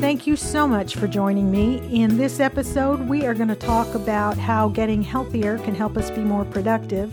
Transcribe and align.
Thank 0.00 0.28
you 0.28 0.36
so 0.36 0.68
much 0.68 0.94
for 0.94 1.08
joining 1.08 1.50
me. 1.50 1.78
In 1.92 2.16
this 2.16 2.38
episode, 2.38 3.00
we 3.08 3.26
are 3.26 3.34
going 3.34 3.48
to 3.48 3.56
talk 3.56 3.92
about 3.96 4.38
how 4.38 4.68
getting 4.68 5.02
healthier 5.02 5.58
can 5.58 5.74
help 5.74 5.96
us 5.96 6.08
be 6.08 6.20
more 6.20 6.44
productive. 6.44 7.12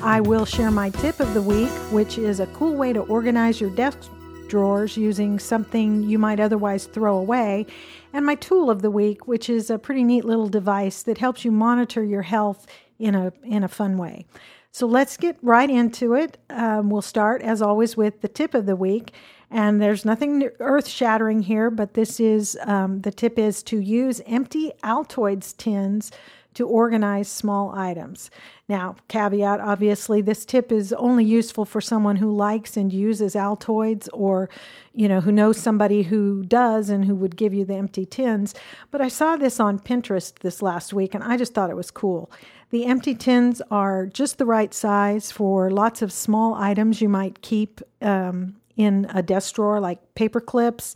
I 0.00 0.20
will 0.20 0.44
share 0.44 0.70
my 0.70 0.90
tip 0.90 1.18
of 1.18 1.34
the 1.34 1.42
week, 1.42 1.70
which 1.90 2.18
is 2.18 2.38
a 2.38 2.46
cool 2.46 2.76
way 2.76 2.92
to 2.92 3.00
organize 3.00 3.60
your 3.60 3.70
desk 3.70 3.98
drawers 4.46 4.96
using 4.96 5.40
something 5.40 6.04
you 6.04 6.20
might 6.20 6.38
otherwise 6.38 6.86
throw 6.86 7.18
away, 7.18 7.66
and 8.12 8.24
my 8.24 8.36
tool 8.36 8.70
of 8.70 8.80
the 8.80 8.92
week, 8.92 9.26
which 9.26 9.50
is 9.50 9.68
a 9.68 9.76
pretty 9.76 10.04
neat 10.04 10.24
little 10.24 10.48
device 10.48 11.02
that 11.02 11.18
helps 11.18 11.44
you 11.44 11.50
monitor 11.50 12.04
your 12.04 12.22
health 12.22 12.68
in 13.00 13.16
a 13.16 13.32
in 13.42 13.64
a 13.64 13.68
fun 13.68 13.98
way. 13.98 14.24
So 14.70 14.86
let's 14.86 15.16
get 15.16 15.36
right 15.42 15.68
into 15.68 16.14
it. 16.14 16.38
Um, 16.48 16.90
we'll 16.90 17.02
start, 17.02 17.42
as 17.42 17.60
always, 17.60 17.96
with 17.96 18.20
the 18.20 18.28
tip 18.28 18.54
of 18.54 18.66
the 18.66 18.76
week. 18.76 19.12
And 19.50 19.80
there's 19.82 20.04
nothing 20.04 20.48
earth 20.60 20.86
shattering 20.86 21.42
here, 21.42 21.70
but 21.70 21.94
this 21.94 22.20
is 22.20 22.56
um, 22.62 23.00
the 23.00 23.10
tip 23.10 23.38
is 23.38 23.62
to 23.64 23.80
use 23.80 24.20
empty 24.26 24.72
Altoids 24.84 25.56
tins 25.56 26.12
to 26.54 26.66
organize 26.66 27.28
small 27.28 27.72
items. 27.76 28.30
Now, 28.68 28.96
caveat 29.08 29.60
obviously, 29.60 30.20
this 30.20 30.44
tip 30.44 30.72
is 30.72 30.92
only 30.92 31.24
useful 31.24 31.64
for 31.64 31.80
someone 31.80 32.16
who 32.16 32.34
likes 32.34 32.76
and 32.76 32.92
uses 32.92 33.34
Altoids 33.34 34.08
or, 34.12 34.48
you 34.92 35.08
know, 35.08 35.20
who 35.20 35.32
knows 35.32 35.58
somebody 35.58 36.02
who 36.02 36.44
does 36.44 36.90
and 36.90 37.04
who 37.04 37.14
would 37.14 37.36
give 37.36 37.54
you 37.54 37.64
the 37.64 37.74
empty 37.74 38.04
tins. 38.04 38.54
But 38.90 39.00
I 39.00 39.08
saw 39.08 39.36
this 39.36 39.60
on 39.60 39.78
Pinterest 39.78 40.38
this 40.40 40.60
last 40.60 40.92
week 40.92 41.14
and 41.14 41.22
I 41.22 41.36
just 41.36 41.54
thought 41.54 41.70
it 41.70 41.76
was 41.76 41.90
cool. 41.90 42.30
The 42.70 42.84
empty 42.84 43.14
tins 43.14 43.60
are 43.70 44.06
just 44.06 44.38
the 44.38 44.46
right 44.46 44.72
size 44.72 45.32
for 45.32 45.70
lots 45.70 46.02
of 46.02 46.12
small 46.12 46.54
items 46.54 47.00
you 47.00 47.08
might 47.08 47.42
keep 47.42 47.80
um, 48.00 48.59
in 48.84 49.06
a 49.10 49.22
desk 49.22 49.54
drawer, 49.54 49.80
like 49.80 50.14
paper 50.14 50.40
clips, 50.40 50.94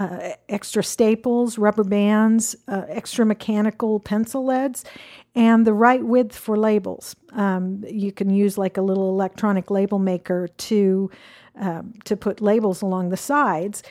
uh, 0.00 0.30
extra 0.48 0.82
staples, 0.82 1.58
rubber 1.58 1.84
bands, 1.84 2.56
uh, 2.68 2.84
extra 2.88 3.24
mechanical 3.26 4.00
pencil 4.00 4.44
leads, 4.46 4.84
and 5.34 5.66
the 5.66 5.74
right 5.74 6.02
width 6.02 6.36
for 6.36 6.56
labels. 6.56 7.14
Um, 7.32 7.84
you 7.86 8.10
can 8.10 8.30
use 8.30 8.56
like 8.56 8.78
a 8.78 8.82
little 8.82 9.10
electronic 9.10 9.70
label 9.70 9.98
maker 9.98 10.48
to 10.48 11.10
um, 11.56 11.92
to 12.04 12.16
put 12.16 12.40
labels 12.40 12.80
along 12.82 13.10
the 13.10 13.16
sides. 13.16 13.82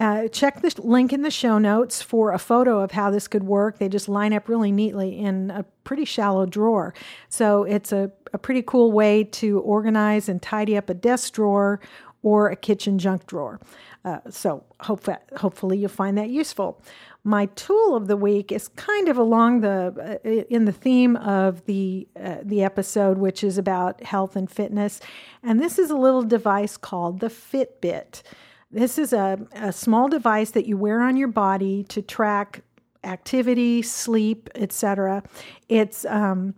Uh, 0.00 0.26
check 0.28 0.60
the 0.60 0.74
link 0.82 1.12
in 1.12 1.22
the 1.22 1.30
show 1.30 1.56
notes 1.56 2.02
for 2.02 2.32
a 2.32 2.38
photo 2.38 2.80
of 2.80 2.90
how 2.90 3.10
this 3.10 3.28
could 3.28 3.44
work. 3.44 3.78
They 3.78 3.88
just 3.88 4.08
line 4.08 4.32
up 4.32 4.48
really 4.48 4.72
neatly 4.72 5.16
in 5.18 5.50
a 5.50 5.62
pretty 5.84 6.04
shallow 6.04 6.46
drawer. 6.46 6.92
So 7.28 7.62
it's 7.62 7.92
a, 7.92 8.10
a 8.32 8.38
pretty 8.38 8.62
cool 8.62 8.90
way 8.90 9.24
to 9.24 9.60
organize 9.60 10.28
and 10.28 10.42
tidy 10.42 10.76
up 10.76 10.90
a 10.90 10.94
desk 10.94 11.34
drawer 11.34 11.80
or 12.24 12.48
a 12.48 12.56
kitchen 12.56 12.98
junk 12.98 13.26
drawer. 13.28 13.60
Uh, 14.04 14.18
so 14.28 14.64
hope 14.80 15.02
that, 15.04 15.28
hopefully 15.36 15.78
you'll 15.78 15.88
find 15.88 16.18
that 16.18 16.30
useful. 16.30 16.82
My 17.22 17.46
tool 17.46 17.94
of 17.94 18.08
the 18.08 18.16
week 18.16 18.50
is 18.50 18.68
kind 18.68 19.08
of 19.08 19.16
along 19.16 19.60
the 19.60 20.18
uh, 20.24 20.28
in 20.50 20.64
the 20.64 20.72
theme 20.72 21.16
of 21.16 21.64
the 21.66 22.08
uh, 22.20 22.38
the 22.42 22.62
episode, 22.64 23.18
which 23.18 23.44
is 23.44 23.56
about 23.56 24.02
health 24.02 24.36
and 24.36 24.50
fitness, 24.50 25.00
and 25.42 25.60
this 25.60 25.78
is 25.78 25.90
a 25.90 25.96
little 25.96 26.22
device 26.22 26.76
called 26.76 27.20
the 27.20 27.28
Fitbit. 27.28 28.22
This 28.70 28.98
is 28.98 29.12
a, 29.12 29.38
a 29.54 29.72
small 29.72 30.08
device 30.08 30.50
that 30.50 30.66
you 30.66 30.76
wear 30.76 31.00
on 31.00 31.16
your 31.16 31.28
body 31.28 31.84
to 31.84 32.02
track 32.02 32.62
activity, 33.04 33.82
sleep, 33.82 34.50
etc. 34.54 35.22
It's 35.68 36.04
um, 36.06 36.54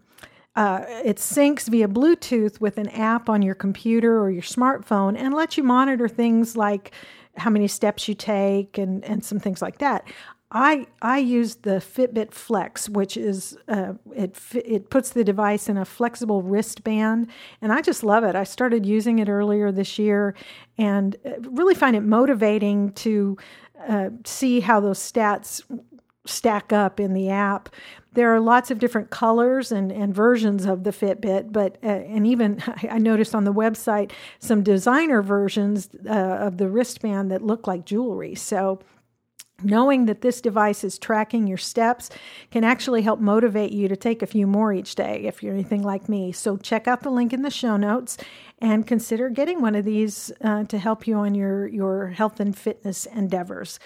uh, 0.56 0.84
it 1.04 1.18
syncs 1.18 1.68
via 1.68 1.86
Bluetooth 1.86 2.60
with 2.60 2.78
an 2.78 2.88
app 2.88 3.28
on 3.28 3.42
your 3.42 3.54
computer 3.54 4.18
or 4.20 4.30
your 4.30 4.42
smartphone 4.42 5.16
and 5.16 5.34
lets 5.34 5.56
you 5.56 5.62
monitor 5.62 6.08
things 6.08 6.56
like 6.56 6.92
how 7.36 7.50
many 7.50 7.68
steps 7.68 8.08
you 8.08 8.14
take 8.14 8.78
and, 8.78 9.04
and 9.04 9.22
some 9.22 9.38
things 9.38 9.60
like 9.60 9.78
that. 9.78 10.08
I 10.52 10.86
I 11.02 11.18
use 11.18 11.56
the 11.56 11.80
Fitbit 11.80 12.32
Flex, 12.32 12.88
which 12.88 13.16
is 13.16 13.58
uh, 13.68 13.94
it 14.14 14.38
it 14.54 14.90
puts 14.90 15.10
the 15.10 15.24
device 15.24 15.68
in 15.68 15.76
a 15.76 15.84
flexible 15.84 16.40
wristband, 16.40 17.28
and 17.60 17.72
I 17.72 17.82
just 17.82 18.04
love 18.04 18.22
it. 18.22 18.36
I 18.36 18.44
started 18.44 18.86
using 18.86 19.18
it 19.18 19.28
earlier 19.28 19.72
this 19.72 19.98
year, 19.98 20.34
and 20.78 21.16
uh, 21.26 21.40
really 21.40 21.74
find 21.74 21.96
it 21.96 22.02
motivating 22.02 22.92
to 22.92 23.36
uh, 23.88 24.10
see 24.24 24.60
how 24.60 24.78
those 24.78 25.00
stats 25.00 25.62
stack 26.26 26.72
up 26.72 27.00
in 27.00 27.14
the 27.14 27.30
app. 27.30 27.68
There 28.12 28.34
are 28.34 28.40
lots 28.40 28.70
of 28.70 28.78
different 28.78 29.10
colors 29.10 29.72
and, 29.72 29.92
and 29.92 30.14
versions 30.14 30.64
of 30.64 30.84
the 30.84 30.90
Fitbit, 30.90 31.52
but 31.52 31.78
uh, 31.82 31.86
and 31.86 32.26
even 32.26 32.62
I 32.90 32.98
noticed 32.98 33.34
on 33.34 33.44
the 33.44 33.52
website 33.52 34.12
some 34.38 34.62
designer 34.62 35.22
versions 35.22 35.88
uh, 36.08 36.12
of 36.12 36.58
the 36.58 36.68
wristband 36.68 37.30
that 37.30 37.42
look 37.42 37.66
like 37.66 37.84
jewelry. 37.84 38.34
So 38.34 38.80
Knowing 39.62 40.04
that 40.04 40.20
this 40.20 40.42
device 40.42 40.84
is 40.84 40.98
tracking 40.98 41.46
your 41.46 41.56
steps 41.56 42.10
can 42.50 42.62
actually 42.62 43.00
help 43.00 43.20
motivate 43.20 43.72
you 43.72 43.88
to 43.88 43.96
take 43.96 44.20
a 44.20 44.26
few 44.26 44.46
more 44.46 44.70
each 44.70 44.94
day 44.94 45.22
if 45.24 45.42
you're 45.42 45.54
anything 45.54 45.82
like 45.82 46.10
me. 46.10 46.30
So, 46.30 46.58
check 46.58 46.86
out 46.86 47.02
the 47.02 47.10
link 47.10 47.32
in 47.32 47.40
the 47.40 47.50
show 47.50 47.78
notes 47.78 48.18
and 48.58 48.86
consider 48.86 49.30
getting 49.30 49.62
one 49.62 49.74
of 49.74 49.86
these 49.86 50.30
uh, 50.42 50.64
to 50.64 50.78
help 50.78 51.06
you 51.06 51.14
on 51.14 51.34
your, 51.34 51.66
your 51.68 52.08
health 52.08 52.38
and 52.38 52.56
fitness 52.56 53.06
endeavors. 53.06 53.78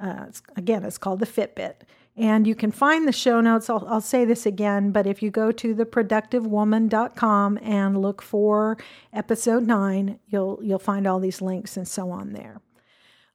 Uh, 0.00 0.26
it's, 0.28 0.42
again, 0.56 0.84
it's 0.84 0.98
called 0.98 1.20
the 1.20 1.26
Fitbit. 1.26 1.74
And 2.18 2.46
you 2.46 2.54
can 2.54 2.70
find 2.70 3.06
the 3.06 3.12
show 3.12 3.40
notes. 3.42 3.68
I'll, 3.68 3.86
I'll, 3.88 4.00
say 4.00 4.24
this 4.24 4.46
again, 4.46 4.90
but 4.90 5.06
if 5.06 5.22
you 5.22 5.30
go 5.30 5.52
to 5.52 5.74
theproductivewoman.com 5.74 7.58
and 7.60 8.00
look 8.00 8.22
for 8.22 8.78
episode 9.12 9.66
nine, 9.66 10.18
you'll 10.26 10.58
you'll 10.62 10.78
find 10.78 11.06
all 11.06 11.20
these 11.20 11.42
links 11.42 11.76
and 11.76 11.86
so 11.86 12.10
on 12.10 12.32
there. 12.32 12.62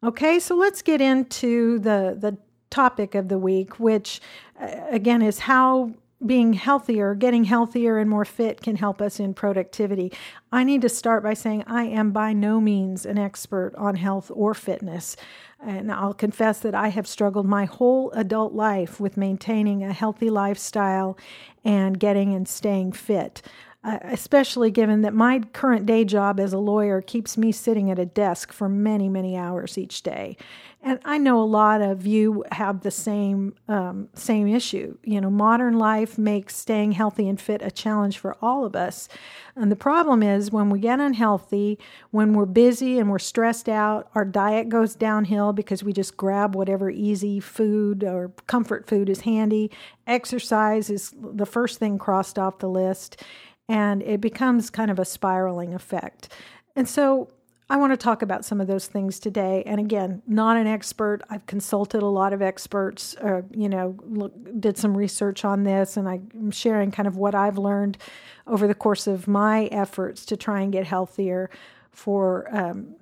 Okay, 0.03 0.39
so 0.39 0.55
let's 0.55 0.81
get 0.81 0.99
into 0.99 1.77
the 1.77 2.17
the 2.19 2.37
topic 2.71 3.13
of 3.13 3.27
the 3.27 3.37
week, 3.37 3.79
which 3.79 4.19
uh, 4.59 4.85
again 4.89 5.21
is 5.21 5.39
how 5.39 5.91
being 6.25 6.53
healthier, 6.53 7.15
getting 7.15 7.45
healthier 7.45 7.97
and 7.97 8.09
more 8.09 8.25
fit 8.25 8.61
can 8.61 8.75
help 8.75 9.01
us 9.01 9.19
in 9.19 9.33
productivity. 9.33 10.11
I 10.51 10.63
need 10.63 10.81
to 10.83 10.89
start 10.89 11.23
by 11.23 11.33
saying 11.33 11.63
I 11.67 11.85
am 11.85 12.11
by 12.11 12.33
no 12.33 12.61
means 12.61 13.05
an 13.05 13.17
expert 13.17 13.73
on 13.75 13.95
health 13.95 14.31
or 14.33 14.53
fitness. 14.53 15.15
And 15.63 15.91
I'll 15.91 16.13
confess 16.13 16.59
that 16.59 16.75
I 16.75 16.89
have 16.89 17.07
struggled 17.07 17.45
my 17.45 17.65
whole 17.65 18.11
adult 18.11 18.53
life 18.53 18.99
with 18.99 19.17
maintaining 19.17 19.83
a 19.83 19.93
healthy 19.93 20.29
lifestyle 20.29 21.17
and 21.63 21.99
getting 21.99 22.33
and 22.33 22.47
staying 22.47 22.93
fit. 22.93 23.41
Uh, 23.83 23.97
especially 24.03 24.69
given 24.69 25.01
that 25.01 25.13
my 25.13 25.39
current 25.53 25.87
day 25.87 26.05
job 26.05 26.39
as 26.39 26.53
a 26.53 26.57
lawyer 26.59 27.01
keeps 27.01 27.35
me 27.35 27.51
sitting 27.51 27.89
at 27.89 27.97
a 27.97 28.05
desk 28.05 28.51
for 28.51 28.69
many, 28.69 29.09
many 29.09 29.35
hours 29.35 29.75
each 29.75 30.03
day. 30.03 30.37
And 30.83 30.99
I 31.05 31.19
know 31.19 31.39
a 31.39 31.45
lot 31.45 31.83
of 31.83 32.07
you 32.07 32.43
have 32.51 32.81
the 32.81 32.89
same 32.89 33.53
um, 33.67 34.09
same 34.15 34.47
issue. 34.47 34.97
You 35.03 35.21
know, 35.21 35.29
modern 35.29 35.77
life 35.77 36.17
makes 36.17 36.55
staying 36.55 36.93
healthy 36.93 37.29
and 37.29 37.39
fit 37.39 37.61
a 37.61 37.69
challenge 37.69 38.17
for 38.17 38.35
all 38.41 38.65
of 38.65 38.75
us. 38.75 39.07
And 39.55 39.71
the 39.71 39.75
problem 39.75 40.23
is 40.23 40.51
when 40.51 40.71
we 40.71 40.79
get 40.79 40.99
unhealthy, 40.99 41.77
when 42.09 42.33
we're 42.33 42.47
busy 42.47 42.97
and 42.97 43.11
we're 43.11 43.19
stressed 43.19 43.69
out, 43.69 44.09
our 44.15 44.25
diet 44.25 44.69
goes 44.69 44.95
downhill 44.95 45.53
because 45.53 45.83
we 45.83 45.93
just 45.93 46.17
grab 46.17 46.55
whatever 46.55 46.89
easy 46.89 47.39
food 47.39 48.03
or 48.03 48.31
comfort 48.47 48.87
food 48.87 49.07
is 49.07 49.21
handy. 49.21 49.69
Exercise 50.07 50.89
is 50.89 51.13
the 51.15 51.45
first 51.45 51.77
thing 51.77 51.99
crossed 51.99 52.39
off 52.39 52.57
the 52.57 52.69
list, 52.69 53.21
and 53.69 54.01
it 54.01 54.19
becomes 54.19 54.71
kind 54.71 54.89
of 54.89 54.97
a 54.97 55.05
spiraling 55.05 55.75
effect. 55.75 56.29
And 56.75 56.89
so 56.89 57.29
I 57.71 57.77
want 57.77 57.93
to 57.93 57.97
talk 57.97 58.21
about 58.21 58.43
some 58.43 58.59
of 58.59 58.67
those 58.67 58.87
things 58.87 59.17
today. 59.17 59.63
And 59.65 59.79
again, 59.79 60.21
not 60.27 60.57
an 60.57 60.67
expert. 60.67 61.21
I've 61.29 61.45
consulted 61.45 62.03
a 62.03 62.05
lot 62.05 62.33
of 62.33 62.41
experts, 62.41 63.15
uh, 63.15 63.43
you 63.49 63.69
know, 63.69 63.97
look, 64.03 64.33
did 64.59 64.77
some 64.77 64.95
research 64.95 65.45
on 65.45 65.63
this, 65.63 65.95
and 65.95 66.09
I'm 66.09 66.51
sharing 66.51 66.91
kind 66.91 67.07
of 67.07 67.15
what 67.15 67.33
I've 67.33 67.57
learned 67.57 67.97
over 68.45 68.67
the 68.67 68.75
course 68.75 69.07
of 69.07 69.25
my 69.25 69.67
efforts 69.67 70.25
to 70.25 70.35
try 70.35 70.59
and 70.59 70.73
get 70.73 70.85
healthier. 70.85 71.49
For 71.93 72.47
um, 72.55 72.95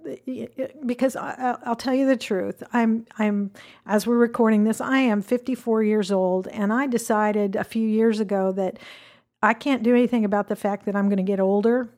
because 0.85 1.15
I, 1.15 1.57
I'll 1.63 1.75
tell 1.75 1.93
you 1.93 2.07
the 2.07 2.17
truth, 2.17 2.63
I'm 2.73 3.05
I'm 3.19 3.51
as 3.85 4.07
we're 4.07 4.17
recording 4.17 4.63
this, 4.63 4.81
I 4.81 4.99
am 4.99 5.21
54 5.21 5.83
years 5.83 6.11
old, 6.11 6.47
and 6.47 6.73
I 6.73 6.87
decided 6.87 7.55
a 7.55 7.63
few 7.63 7.87
years 7.87 8.19
ago 8.19 8.51
that 8.53 8.79
I 9.43 9.53
can't 9.53 9.83
do 9.83 9.93
anything 9.93 10.25
about 10.25 10.47
the 10.47 10.55
fact 10.55 10.85
that 10.85 10.95
I'm 10.95 11.07
going 11.07 11.17
to 11.17 11.23
get 11.23 11.39
older. 11.39 11.89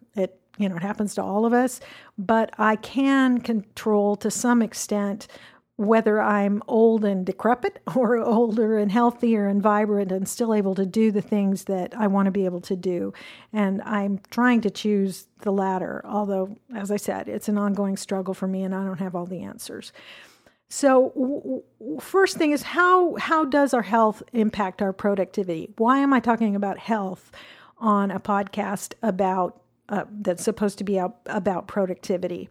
You 0.61 0.69
know, 0.69 0.75
it 0.75 0.83
happens 0.83 1.15
to 1.15 1.23
all 1.23 1.45
of 1.45 1.53
us, 1.53 1.79
but 2.17 2.53
I 2.57 2.75
can 2.75 3.41
control 3.41 4.15
to 4.17 4.31
some 4.31 4.61
extent 4.61 5.27
whether 5.77 6.21
I'm 6.21 6.61
old 6.67 7.03
and 7.03 7.25
decrepit 7.25 7.81
or 7.95 8.17
older 8.17 8.77
and 8.77 8.91
healthier 8.91 9.47
and 9.47 9.61
vibrant 9.61 10.11
and 10.11 10.27
still 10.27 10.53
able 10.53 10.75
to 10.75 10.85
do 10.85 11.11
the 11.11 11.21
things 11.21 11.63
that 11.63 11.93
I 11.97 12.07
want 12.07 12.27
to 12.27 12.31
be 12.31 12.45
able 12.45 12.61
to 12.61 12.75
do. 12.75 13.13
And 13.51 13.81
I'm 13.81 14.19
trying 14.29 14.61
to 14.61 14.69
choose 14.69 15.27
the 15.39 15.51
latter, 15.51 16.01
although, 16.05 16.55
as 16.75 16.91
I 16.91 16.97
said, 16.97 17.27
it's 17.27 17.49
an 17.49 17.57
ongoing 17.57 17.97
struggle 17.97 18.33
for 18.33 18.47
me 18.47 18.63
and 18.63 18.75
I 18.75 18.85
don't 18.85 18.99
have 18.99 19.15
all 19.15 19.25
the 19.25 19.41
answers. 19.41 19.91
So, 20.69 21.11
w- 21.15 21.99
first 21.99 22.37
thing 22.37 22.51
is 22.51 22.61
how 22.61 23.15
how 23.15 23.43
does 23.43 23.73
our 23.73 23.81
health 23.81 24.23
impact 24.31 24.81
our 24.81 24.93
productivity? 24.93 25.73
Why 25.77 25.97
am 25.97 26.13
I 26.13 26.21
talking 26.21 26.55
about 26.55 26.77
health 26.77 27.31
on 27.79 28.11
a 28.11 28.19
podcast 28.21 28.93
about 29.01 29.60
uh, 29.91 30.05
that's 30.09 30.43
supposed 30.43 30.79
to 30.79 30.83
be 30.83 30.97
about 30.97 31.67
productivity? 31.67 32.49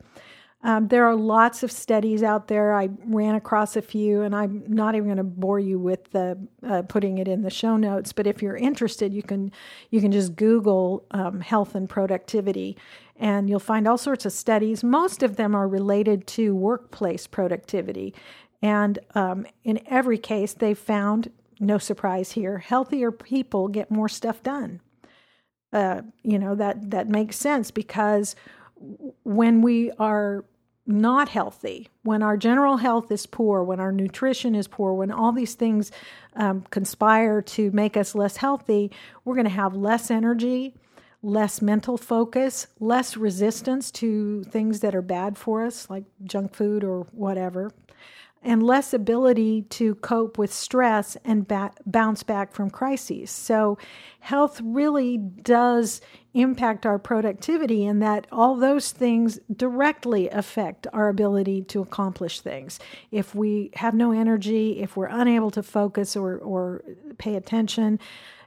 Um, 0.62 0.88
there 0.88 1.06
are 1.06 1.16
lots 1.16 1.62
of 1.62 1.72
studies 1.72 2.22
out 2.22 2.48
there. 2.48 2.74
I 2.74 2.90
ran 3.06 3.34
across 3.34 3.76
a 3.76 3.82
few, 3.82 4.20
and 4.22 4.36
I'm 4.36 4.62
not 4.68 4.94
even 4.94 5.06
going 5.06 5.16
to 5.16 5.24
bore 5.24 5.58
you 5.58 5.78
with 5.78 6.10
the, 6.10 6.38
uh, 6.66 6.82
putting 6.82 7.16
it 7.16 7.28
in 7.28 7.40
the 7.40 7.50
show 7.50 7.78
notes. 7.78 8.12
But 8.12 8.26
if 8.26 8.42
you're 8.42 8.56
interested, 8.56 9.14
you 9.14 9.22
can 9.22 9.52
you 9.88 10.02
can 10.02 10.12
just 10.12 10.36
Google 10.36 11.06
um, 11.12 11.40
health 11.40 11.74
and 11.74 11.88
productivity, 11.88 12.76
and 13.16 13.48
you'll 13.48 13.58
find 13.58 13.88
all 13.88 13.96
sorts 13.96 14.26
of 14.26 14.32
studies. 14.32 14.84
Most 14.84 15.22
of 15.22 15.36
them 15.36 15.54
are 15.54 15.66
related 15.66 16.26
to 16.28 16.54
workplace 16.54 17.26
productivity, 17.26 18.14
and 18.60 18.98
um, 19.14 19.46
in 19.64 19.80
every 19.86 20.18
case, 20.18 20.52
they 20.52 20.74
found 20.74 21.30
no 21.58 21.78
surprise 21.78 22.32
here 22.32 22.58
healthier 22.58 23.10
people 23.10 23.68
get 23.68 23.90
more 23.90 24.08
stuff 24.08 24.42
done. 24.42 24.80
Uh, 25.72 26.02
you 26.22 26.38
know 26.38 26.54
that 26.54 26.90
that 26.90 27.08
makes 27.08 27.36
sense 27.36 27.70
because 27.70 28.34
when 29.22 29.62
we 29.62 29.90
are 29.98 30.44
not 30.86 31.28
healthy, 31.28 31.88
when 32.02 32.22
our 32.22 32.36
general 32.36 32.78
health 32.78 33.10
is 33.12 33.26
poor, 33.26 33.62
when 33.62 33.78
our 33.78 33.92
nutrition 33.92 34.54
is 34.54 34.66
poor, 34.66 34.92
when 34.92 35.10
all 35.10 35.32
these 35.32 35.54
things 35.54 35.92
um, 36.34 36.62
conspire 36.70 37.40
to 37.42 37.70
make 37.70 37.96
us 37.96 38.14
less 38.14 38.38
healthy, 38.38 38.90
we're 39.24 39.34
going 39.34 39.44
to 39.44 39.50
have 39.50 39.74
less 39.74 40.10
energy, 40.10 40.74
less 41.22 41.62
mental 41.62 41.96
focus, 41.96 42.66
less 42.80 43.16
resistance 43.16 43.90
to 43.90 44.42
things 44.44 44.80
that 44.80 44.94
are 44.94 45.02
bad 45.02 45.36
for 45.36 45.64
us, 45.64 45.88
like 45.88 46.04
junk 46.24 46.54
food 46.54 46.82
or 46.82 47.06
whatever, 47.12 47.70
and 48.42 48.62
less 48.62 48.94
ability 48.94 49.62
to 49.62 49.94
cope 49.96 50.38
with 50.38 50.52
stress 50.52 51.16
and 51.24 51.46
ba- 51.46 51.72
bounce 51.84 52.22
back 52.22 52.52
from 52.52 52.70
crises. 52.70 53.30
So, 53.30 53.76
health 54.20 54.60
really 54.62 55.18
does 55.18 56.00
impact 56.32 56.86
our 56.86 56.98
productivity, 56.98 57.84
and 57.84 58.00
that 58.02 58.26
all 58.30 58.56
those 58.56 58.92
things 58.92 59.40
directly 59.54 60.28
affect 60.28 60.86
our 60.92 61.08
ability 61.08 61.62
to 61.62 61.80
accomplish 61.80 62.40
things. 62.40 62.78
If 63.10 63.34
we 63.34 63.70
have 63.74 63.94
no 63.94 64.12
energy, 64.12 64.80
if 64.80 64.96
we're 64.96 65.06
unable 65.06 65.50
to 65.50 65.62
focus 65.62 66.16
or, 66.16 66.38
or 66.38 66.84
pay 67.18 67.34
attention, 67.34 67.98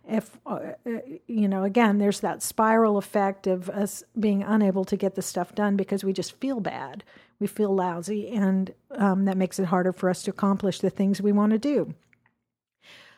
if 0.07 0.37
uh, 0.45 0.59
uh 0.85 0.91
you 1.27 1.47
know 1.47 1.63
again 1.63 1.97
there's 1.97 2.19
that 2.19 2.43
spiral 2.43 2.97
effect 2.97 3.47
of 3.47 3.69
us 3.69 4.03
being 4.19 4.43
unable 4.43 4.83
to 4.83 4.97
get 4.97 5.15
the 5.15 5.21
stuff 5.21 5.55
done 5.55 5.77
because 5.77 6.03
we 6.03 6.11
just 6.11 6.37
feel 6.39 6.59
bad 6.59 7.03
we 7.43 7.47
feel 7.47 7.75
lousy, 7.75 8.29
and 8.29 8.73
um, 8.91 9.25
that 9.25 9.35
makes 9.35 9.59
it 9.59 9.65
harder 9.65 9.91
for 9.91 10.09
us 10.09 10.23
to 10.23 10.31
accomplish 10.31 10.79
the 10.79 10.89
things 10.89 11.21
we 11.21 11.33
want 11.33 11.51
to 11.51 11.59
do. 11.59 11.93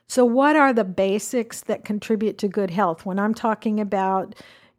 So, 0.07 0.25
what 0.25 0.55
are 0.55 0.73
the 0.73 0.83
basics 0.83 1.61
that 1.61 1.85
contribute 1.85 2.39
to 2.39 2.47
good 2.47 2.71
health? 2.71 3.05
When 3.05 3.19
I'm 3.19 3.35
talking 3.35 3.79
about 3.79 4.33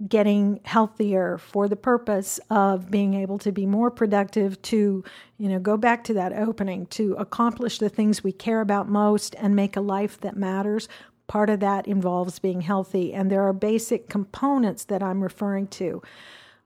getting 0.09 0.61
healthier 0.64 1.38
for 1.38 1.69
the 1.69 1.76
purpose 1.76 2.41
of 2.50 2.91
being 2.91 3.14
able 3.14 3.38
to 3.38 3.52
be 3.52 3.67
more 3.67 3.91
productive 3.91 4.61
to 4.62 5.05
you 5.38 5.49
know 5.49 5.59
go 5.59 5.76
back 5.76 6.02
to 6.05 6.12
that 6.14 6.32
opening 6.32 6.85
to 6.87 7.14
accomplish 7.14 7.79
the 7.79 7.88
things 7.88 8.23
we 8.23 8.32
care 8.32 8.61
about 8.61 8.88
most 8.88 9.35
and 9.37 9.56
make 9.56 9.75
a 9.76 9.81
life 9.81 10.20
that 10.20 10.37
matters 10.37 10.87
part 11.28 11.50
of 11.50 11.61
that 11.61 11.87
involves 11.87 12.38
being 12.38 12.61
healthy 12.61 13.12
and 13.12 13.31
there 13.31 13.43
are 13.43 13.52
basic 13.52 14.08
components 14.08 14.84
that 14.84 15.02
i'm 15.02 15.23
referring 15.23 15.67
to 15.67 16.02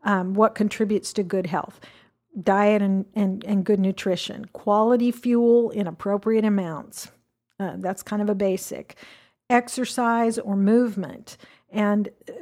um, 0.03 0.35
what 0.35 0.55
contributes 0.55 1.13
to 1.13 1.23
good 1.23 1.47
health 1.47 1.81
diet 2.43 2.83
and, 2.83 3.07
and, 3.15 3.45
and 3.45 3.65
good 3.65 3.81
nutrition, 3.81 4.47
quality 4.53 5.11
fuel 5.11 5.71
in 5.71 5.87
appropriate 5.87 6.45
amounts. 6.45 7.11
Uh, 7.59 7.75
that's 7.79 8.03
kind 8.03 8.23
of 8.23 8.29
a 8.29 8.35
basic. 8.35 8.97
Exercise 9.49 10.39
or 10.39 10.57
movement. 10.57 11.37
And 11.73 12.09
uh, 12.29 12.33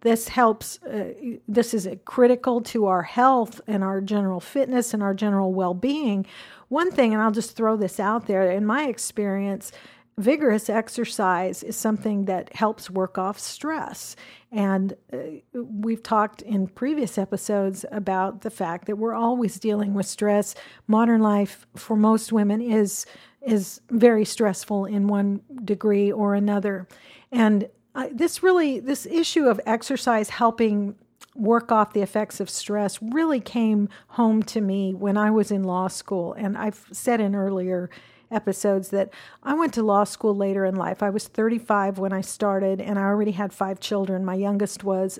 this 0.00 0.28
helps, 0.28 0.82
uh, 0.82 1.12
this 1.46 1.74
is 1.74 1.88
critical 2.04 2.60
to 2.62 2.86
our 2.86 3.02
health 3.02 3.60
and 3.66 3.84
our 3.84 4.00
general 4.00 4.40
fitness 4.40 4.94
and 4.94 5.02
our 5.02 5.14
general 5.14 5.52
well 5.52 5.74
being. 5.74 6.26
One 6.68 6.90
thing, 6.90 7.12
and 7.12 7.22
I'll 7.22 7.30
just 7.30 7.56
throw 7.56 7.76
this 7.76 8.00
out 8.00 8.26
there 8.26 8.50
in 8.50 8.66
my 8.66 8.84
experience, 8.84 9.70
vigorous 10.16 10.68
exercise 10.68 11.62
is 11.62 11.76
something 11.76 12.26
that 12.26 12.54
helps 12.54 12.90
work 12.90 13.18
off 13.18 13.38
stress. 13.38 14.16
And 14.52 14.94
uh, 15.12 15.18
we've 15.52 16.02
talked 16.02 16.42
in 16.42 16.68
previous 16.68 17.18
episodes 17.18 17.84
about 17.90 18.42
the 18.42 18.50
fact 18.50 18.86
that 18.86 18.96
we're 18.96 19.14
always 19.14 19.58
dealing 19.58 19.94
with 19.94 20.06
stress. 20.06 20.54
Modern 20.86 21.20
life 21.20 21.66
for 21.74 21.96
most 21.96 22.32
women 22.32 22.60
is 22.60 23.06
is 23.42 23.82
very 23.90 24.24
stressful 24.24 24.86
in 24.86 25.06
one 25.06 25.42
degree 25.64 26.10
or 26.10 26.34
another. 26.34 26.88
And 27.30 27.68
uh, 27.94 28.08
this 28.10 28.42
really 28.42 28.80
this 28.80 29.06
issue 29.06 29.46
of 29.46 29.60
exercise 29.66 30.30
helping 30.30 30.94
work 31.34 31.72
off 31.72 31.92
the 31.92 32.00
effects 32.00 32.38
of 32.38 32.48
stress 32.48 33.02
really 33.02 33.40
came 33.40 33.88
home 34.08 34.42
to 34.44 34.60
me 34.60 34.94
when 34.94 35.16
I 35.16 35.30
was 35.30 35.50
in 35.50 35.64
law 35.64 35.88
school. 35.88 36.32
And 36.34 36.56
I've 36.56 36.86
said 36.92 37.20
in 37.20 37.34
earlier 37.34 37.90
episodes 38.30 38.88
that 38.88 39.10
I 39.42 39.54
went 39.54 39.74
to 39.74 39.82
law 39.82 40.04
school 40.04 40.34
later 40.34 40.64
in 40.64 40.76
life. 40.76 41.02
I 41.02 41.10
was 41.10 41.28
35 41.28 41.98
when 41.98 42.12
I 42.12 42.20
started, 42.20 42.80
and 42.80 42.98
I 42.98 43.02
already 43.02 43.32
had 43.32 43.52
five 43.52 43.80
children. 43.80 44.24
My 44.24 44.34
youngest 44.34 44.84
was 44.84 45.18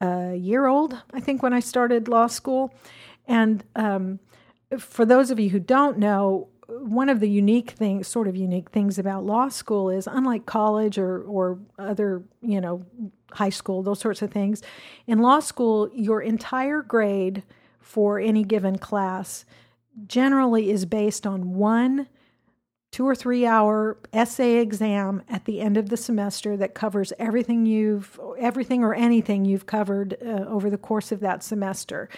a 0.00 0.34
year 0.34 0.66
old, 0.66 1.02
I 1.12 1.20
think, 1.20 1.42
when 1.42 1.52
I 1.52 1.60
started 1.60 2.08
law 2.08 2.26
school. 2.26 2.74
And 3.26 3.64
um, 3.76 4.20
for 4.78 5.04
those 5.04 5.30
of 5.30 5.40
you 5.40 5.50
who 5.50 5.60
don't 5.60 5.98
know, 5.98 6.48
one 6.68 7.08
of 7.08 7.20
the 7.20 7.28
unique 7.28 7.72
things, 7.72 8.08
sort 8.08 8.26
of 8.26 8.36
unique 8.36 8.70
things 8.70 8.98
about 8.98 9.24
law 9.24 9.48
school 9.48 9.90
is 9.90 10.06
unlike 10.06 10.46
college 10.46 10.98
or, 10.98 11.22
or 11.22 11.58
other, 11.78 12.22
you 12.40 12.60
know, 12.60 12.84
high 13.32 13.50
school, 13.50 13.82
those 13.82 14.00
sorts 14.00 14.22
of 14.22 14.30
things, 14.30 14.62
in 15.06 15.18
law 15.18 15.40
school, 15.40 15.90
your 15.94 16.22
entire 16.22 16.82
grade 16.82 17.42
for 17.80 18.18
any 18.18 18.44
given 18.44 18.78
class 18.78 19.44
generally 20.06 20.70
is 20.70 20.86
based 20.86 21.26
on 21.26 21.54
one 21.54 22.08
two 22.94 23.04
or 23.04 23.14
three 23.16 23.44
hour 23.44 23.98
essay 24.12 24.58
exam 24.58 25.20
at 25.28 25.46
the 25.46 25.60
end 25.60 25.76
of 25.76 25.88
the 25.88 25.96
semester 25.96 26.56
that 26.56 26.74
covers 26.74 27.12
everything 27.18 27.66
you've 27.66 28.20
everything 28.38 28.84
or 28.84 28.94
anything 28.94 29.44
you've 29.44 29.66
covered 29.66 30.16
uh, 30.24 30.44
over 30.46 30.70
the 30.70 30.78
course 30.78 31.10
of 31.10 31.18
that 31.18 31.42
semester. 31.42 32.08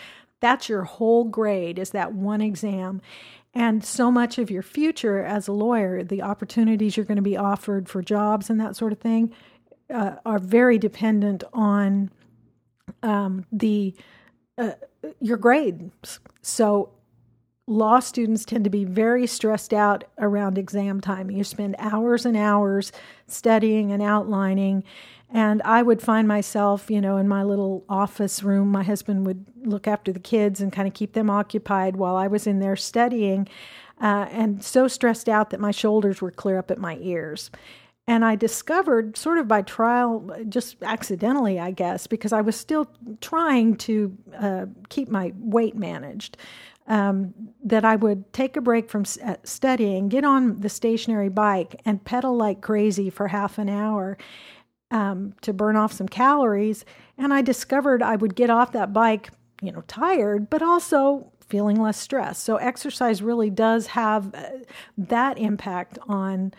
That's 0.40 0.68
your 0.68 0.82
whole 0.82 1.24
grade 1.24 1.78
is 1.78 1.90
that 1.92 2.12
one 2.12 2.42
exam. 2.42 3.00
And 3.54 3.82
so 3.82 4.10
much 4.10 4.36
of 4.36 4.50
your 4.50 4.62
future 4.62 5.24
as 5.24 5.48
a 5.48 5.52
lawyer 5.52 6.04
the 6.04 6.20
opportunities 6.20 6.94
you're 6.94 7.06
going 7.06 7.16
to 7.16 7.22
be 7.22 7.38
offered 7.38 7.88
for 7.88 8.02
jobs 8.02 8.50
and 8.50 8.60
that 8.60 8.76
sort 8.76 8.92
of 8.92 8.98
thing 8.98 9.32
uh, 9.88 10.16
are 10.26 10.38
very 10.38 10.76
dependent 10.76 11.42
on 11.54 12.10
um, 13.02 13.46
the 13.50 13.94
uh, 14.58 14.72
your 15.20 15.38
grades. 15.38 16.20
So 16.42 16.90
law 17.66 17.98
students 17.98 18.44
tend 18.44 18.64
to 18.64 18.70
be 18.70 18.84
very 18.84 19.26
stressed 19.26 19.72
out 19.72 20.04
around 20.18 20.56
exam 20.56 21.00
time. 21.00 21.30
You 21.30 21.42
spend 21.42 21.74
hours 21.78 22.24
and 22.24 22.36
hours 22.36 22.92
studying 23.26 23.90
and 23.90 24.02
outlining. 24.02 24.84
And 25.30 25.60
I 25.62 25.82
would 25.82 26.00
find 26.00 26.28
myself, 26.28 26.88
you 26.88 27.00
know, 27.00 27.16
in 27.16 27.26
my 27.26 27.42
little 27.42 27.84
office 27.88 28.44
room. 28.44 28.70
My 28.70 28.84
husband 28.84 29.26
would 29.26 29.44
look 29.64 29.88
after 29.88 30.12
the 30.12 30.20
kids 30.20 30.60
and 30.60 30.72
kind 30.72 30.86
of 30.86 30.94
keep 30.94 31.14
them 31.14 31.28
occupied 31.28 31.96
while 31.96 32.14
I 32.14 32.28
was 32.28 32.46
in 32.46 32.60
there 32.60 32.76
studying, 32.76 33.48
uh, 34.00 34.26
and 34.30 34.62
so 34.62 34.86
stressed 34.86 35.28
out 35.28 35.50
that 35.50 35.58
my 35.58 35.72
shoulders 35.72 36.22
were 36.22 36.30
clear 36.30 36.58
up 36.58 36.70
at 36.70 36.78
my 36.78 36.98
ears. 37.00 37.50
And 38.06 38.24
I 38.24 38.36
discovered, 38.36 39.16
sort 39.16 39.38
of 39.38 39.48
by 39.48 39.62
trial, 39.62 40.30
just 40.48 40.76
accidentally, 40.80 41.58
I 41.58 41.72
guess, 41.72 42.06
because 42.06 42.32
I 42.32 42.40
was 42.40 42.54
still 42.54 42.88
trying 43.20 43.74
to 43.78 44.16
uh, 44.38 44.66
keep 44.90 45.08
my 45.08 45.32
weight 45.34 45.74
managed 45.74 46.36
um, 46.88 47.34
that 47.64 47.84
I 47.84 47.96
would 47.96 48.32
take 48.32 48.56
a 48.56 48.60
break 48.60 48.90
from 48.90 49.04
uh, 49.24 49.36
studying, 49.44 50.08
get 50.08 50.24
on 50.24 50.60
the 50.60 50.68
stationary 50.68 51.28
bike, 51.28 51.80
and 51.84 52.04
pedal 52.04 52.36
like 52.36 52.60
crazy 52.60 53.10
for 53.10 53.28
half 53.28 53.58
an 53.58 53.68
hour 53.68 54.16
um, 54.90 55.34
to 55.42 55.52
burn 55.52 55.76
off 55.76 55.92
some 55.92 56.08
calories. 56.08 56.84
And 57.18 57.34
I 57.34 57.42
discovered 57.42 58.02
I 58.02 58.16
would 58.16 58.36
get 58.36 58.50
off 58.50 58.72
that 58.72 58.92
bike, 58.92 59.30
you 59.60 59.72
know, 59.72 59.82
tired, 59.88 60.48
but 60.48 60.62
also 60.62 61.32
feeling 61.48 61.80
less 61.80 61.98
stressed. 61.98 62.44
So 62.44 62.56
exercise 62.56 63.22
really 63.22 63.50
does 63.50 63.88
have 63.88 64.34
uh, 64.34 64.42
that 64.98 65.38
impact 65.38 65.98
on 66.08 66.52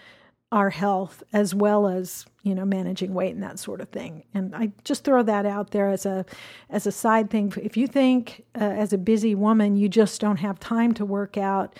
our 0.51 0.69
health 0.69 1.23
as 1.33 1.53
well 1.53 1.87
as 1.87 2.25
you 2.43 2.55
know 2.55 2.63
managing 2.63 3.13
weight 3.13 3.33
and 3.33 3.43
that 3.43 3.59
sort 3.59 3.81
of 3.81 3.89
thing 3.89 4.23
and 4.33 4.55
i 4.55 4.71
just 4.85 5.03
throw 5.03 5.21
that 5.21 5.45
out 5.45 5.71
there 5.71 5.89
as 5.89 6.05
a 6.05 6.25
as 6.69 6.87
a 6.87 6.91
side 6.91 7.29
thing 7.29 7.51
if 7.61 7.75
you 7.75 7.85
think 7.85 8.45
uh, 8.55 8.63
as 8.63 8.93
a 8.93 8.97
busy 8.97 9.35
woman 9.35 9.75
you 9.75 9.89
just 9.89 10.21
don't 10.21 10.37
have 10.37 10.57
time 10.59 10.93
to 10.93 11.03
work 11.03 11.37
out 11.37 11.77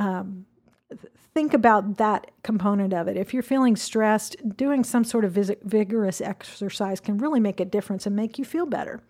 um, 0.00 0.46
think 1.38 1.54
about 1.54 1.98
that 1.98 2.32
component 2.42 2.92
of 2.92 3.06
it. 3.06 3.16
If 3.16 3.32
you're 3.32 3.44
feeling 3.44 3.76
stressed, 3.76 4.34
doing 4.56 4.82
some 4.82 5.04
sort 5.04 5.24
of 5.24 5.32
vigorous 5.62 6.20
exercise 6.20 6.98
can 6.98 7.16
really 7.18 7.38
make 7.38 7.60
a 7.60 7.64
difference 7.64 8.06
and 8.06 8.16
make 8.16 8.40
you 8.40 8.44
feel 8.44 8.66
better. 8.66 9.00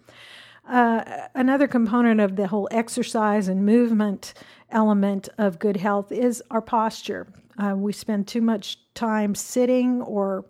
Uh, 0.69 1.29
another 1.35 1.67
component 1.67 2.21
of 2.21 2.37
the 2.37 2.49
whole 2.49 2.69
exercise 2.71 3.49
and 3.49 3.65
movement 3.65 4.35
element 4.71 5.31
of 5.39 5.59
good 5.59 5.79
health 5.79 6.13
is 6.13 6.43
our 6.51 6.61
posture. 6.61 7.27
Uh, 7.59 7.75
we 7.77 7.93
spend 7.93 8.27
too 8.27 8.41
much 8.41 8.79
time 8.95 9.35
sitting 9.35 10.01
or 10.03 10.45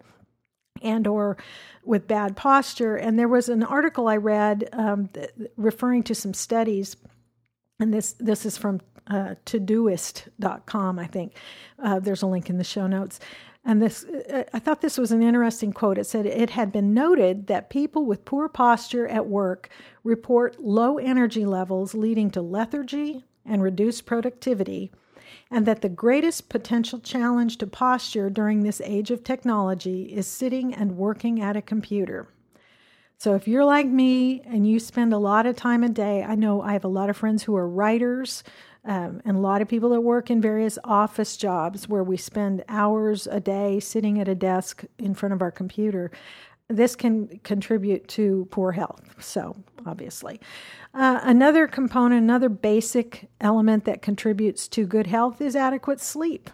and 0.83 1.07
or 1.07 1.37
with 1.85 2.07
bad 2.07 2.37
posture. 2.37 2.97
And 2.97 3.19
there 3.19 3.29
was 3.29 3.49
an 3.49 3.63
article 3.63 4.07
I 4.09 4.17
read 4.17 4.69
um, 4.73 5.09
referring 5.57 6.05
to 6.05 6.15
some 6.15 6.35
studies, 6.35 6.97
and 7.81 7.93
this 7.93 8.13
this 8.21 8.47
is 8.47 8.57
from 8.57 8.81
uh, 9.09 9.35
Todoist.com, 9.47 10.99
I 10.99 11.07
think. 11.07 11.35
Uh, 11.83 11.99
there's 11.99 12.23
a 12.23 12.27
link 12.27 12.51
in 12.51 12.59
the 12.59 12.65
show 12.65 12.87
notes. 12.87 13.21
And 13.65 13.83
this, 13.83 14.05
uh, 14.05 14.45
I 14.53 14.59
thought 14.59 14.81
this 14.81 14.99
was 14.99 15.13
an 15.13 15.23
interesting 15.23 15.73
quote. 15.73 15.99
It 15.99 16.07
said 16.07 16.27
it 16.27 16.51
had 16.51 16.73
been 16.73 16.95
noted 16.95 17.49
that 17.49 17.71
people 17.71 18.07
with 18.07 18.25
poor 18.25 18.49
posture 18.49 19.09
at 19.09 19.27
work 19.27 19.69
report 20.05 20.61
low 20.61 20.99
energy 20.99 21.45
levels, 21.45 21.95
leading 21.95 22.31
to 22.31 22.43
lethargy 22.43 23.25
and 23.45 23.63
reduced 23.63 24.07
productivity, 24.07 24.93
and 25.51 25.67
that 25.67 25.83
the 25.83 25.89
greatest 25.89 26.49
potential 26.49 26.99
challenge 26.99 27.57
to 27.59 27.67
posture 27.67 28.29
during 28.29 28.63
this 28.63 28.81
age 28.85 29.11
of 29.11 29.25
technology 29.25 30.05
is 30.05 30.27
sitting 30.27 30.75
and 30.75 30.97
working 30.97 31.41
at 31.41 31.57
a 31.57 31.63
computer. 31.63 32.29
So, 33.17 33.35
if 33.35 33.49
you're 33.49 33.65
like 33.65 33.87
me 33.87 34.43
and 34.43 34.65
you 34.65 34.79
spend 34.79 35.13
a 35.13 35.19
lot 35.19 35.45
of 35.45 35.57
time 35.57 35.83
a 35.83 35.89
day, 35.89 36.23
I 36.23 36.37
know 36.37 36.63
I 36.63 36.73
have 36.73 36.85
a 36.85 36.89
lot 36.89 37.11
of 37.11 37.17
friends 37.17 37.43
who 37.43 37.57
are 37.57 37.69
writers 37.69 38.45
um, 38.85 39.21
and 39.25 39.37
a 39.37 39.41
lot 39.41 39.61
of 39.61 39.69
people 39.69 39.91
that 39.91 40.01
work 40.01 40.31
in 40.31 40.41
various 40.41 40.79
office 40.85 41.37
jobs 41.37 41.89
where 41.89 42.05
we 42.05 42.17
spend 42.17 42.65
hours 42.69 43.27
a 43.27 43.41
day 43.41 43.81
sitting 43.81 44.21
at 44.21 44.29
a 44.29 44.35
desk 44.35 44.85
in 44.99 45.15
front 45.15 45.33
of 45.33 45.43
our 45.43 45.51
computer. 45.51 46.13
This 46.69 46.95
can 46.97 47.41
contribute 47.45 48.07
to 48.09 48.47
poor 48.51 48.73
health, 48.73 49.15
so 49.21 49.57
obviously. 49.87 50.41
Uh, 50.93 51.21
another 51.23 51.67
component, 51.67 52.23
another 52.23 52.49
basic 52.49 53.29
element 53.41 53.85
that 53.87 54.03
contributes 54.03 54.69
to 54.69 54.85
good 54.85 55.07
health 55.07 55.41
is 55.41 55.57
adequate 55.57 56.01
sleep. 56.01 56.51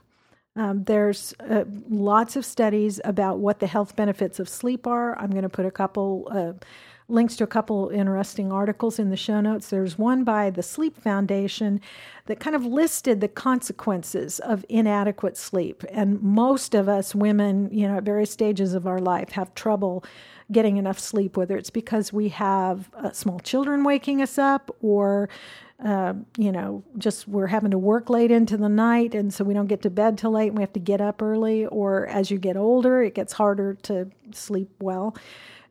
Um, 0.56 0.84
there's 0.84 1.34
uh, 1.40 1.64
lots 1.88 2.36
of 2.36 2.44
studies 2.44 3.00
about 3.04 3.40
what 3.40 3.58
the 3.58 3.66
health 3.66 3.96
benefits 3.96 4.38
of 4.38 4.48
sleep 4.48 4.86
are. 4.86 5.18
I'm 5.18 5.30
going 5.30 5.42
to 5.42 5.48
put 5.48 5.66
a 5.66 5.70
couple 5.70 6.28
uh, 6.30 6.52
links 7.08 7.36
to 7.36 7.44
a 7.44 7.48
couple 7.48 7.90
interesting 7.90 8.50
articles 8.50 8.98
in 8.98 9.10
the 9.10 9.16
show 9.16 9.40
notes. 9.40 9.68
There's 9.68 9.98
one 9.98 10.24
by 10.24 10.50
the 10.50 10.62
Sleep 10.62 10.96
Foundation 10.96 11.80
that 12.26 12.40
kind 12.40 12.56
of 12.56 12.64
listed 12.64 13.20
the 13.20 13.28
consequences 13.28 14.40
of 14.40 14.64
inadequate 14.68 15.36
sleep. 15.36 15.84
And 15.90 16.22
most 16.22 16.74
of 16.74 16.88
us 16.88 17.14
women, 17.14 17.68
you 17.70 17.86
know, 17.86 17.98
at 17.98 18.04
various 18.04 18.30
stages 18.30 18.72
of 18.74 18.86
our 18.86 19.00
life 19.00 19.30
have 19.32 19.54
trouble 19.54 20.04
getting 20.50 20.76
enough 20.76 20.98
sleep, 20.98 21.36
whether 21.36 21.56
it's 21.56 21.70
because 21.70 22.12
we 22.12 22.28
have 22.30 22.90
uh, 22.94 23.12
small 23.12 23.40
children 23.40 23.84
waking 23.84 24.22
us 24.22 24.38
up 24.38 24.74
or 24.80 25.28
uh, 25.84 26.14
you 26.38 26.52
know, 26.52 26.82
just 26.96 27.26
we're 27.26 27.48
having 27.48 27.72
to 27.72 27.78
work 27.78 28.08
late 28.08 28.30
into 28.30 28.56
the 28.56 28.68
night, 28.68 29.14
and 29.14 29.34
so 29.34 29.42
we 29.42 29.52
don't 29.52 29.66
get 29.66 29.82
to 29.82 29.90
bed 29.90 30.16
till 30.16 30.30
late, 30.30 30.48
and 30.48 30.56
we 30.56 30.62
have 30.62 30.72
to 30.72 30.80
get 30.80 31.00
up 31.00 31.20
early. 31.20 31.66
Or 31.66 32.06
as 32.06 32.30
you 32.30 32.38
get 32.38 32.56
older, 32.56 33.02
it 33.02 33.14
gets 33.14 33.32
harder 33.32 33.74
to 33.82 34.08
sleep 34.32 34.70
well. 34.80 35.16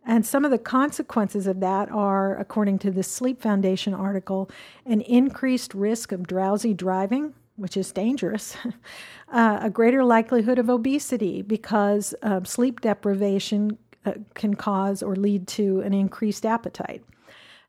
And 0.05 0.25
some 0.25 0.43
of 0.43 0.51
the 0.51 0.57
consequences 0.57 1.47
of 1.47 1.61
that 1.61 1.89
are, 1.89 2.37
according 2.37 2.79
to 2.79 2.91
the 2.91 3.03
Sleep 3.03 3.41
Foundation 3.41 3.93
article, 3.93 4.49
an 4.85 5.01
increased 5.01 5.73
risk 5.73 6.11
of 6.11 6.27
drowsy 6.27 6.73
driving, 6.73 7.33
which 7.55 7.77
is 7.77 7.91
dangerous, 7.91 8.57
uh, 9.31 9.59
a 9.61 9.69
greater 9.69 10.03
likelihood 10.03 10.59
of 10.59 10.69
obesity 10.69 11.41
because 11.41 12.13
uh, 12.21 12.43
sleep 12.43 12.81
deprivation 12.81 13.77
uh, 14.05 14.13
can 14.33 14.55
cause 14.55 15.01
or 15.01 15.15
lead 15.15 15.47
to 15.47 15.79
an 15.81 15.93
increased 15.93 16.45
appetite, 16.45 17.03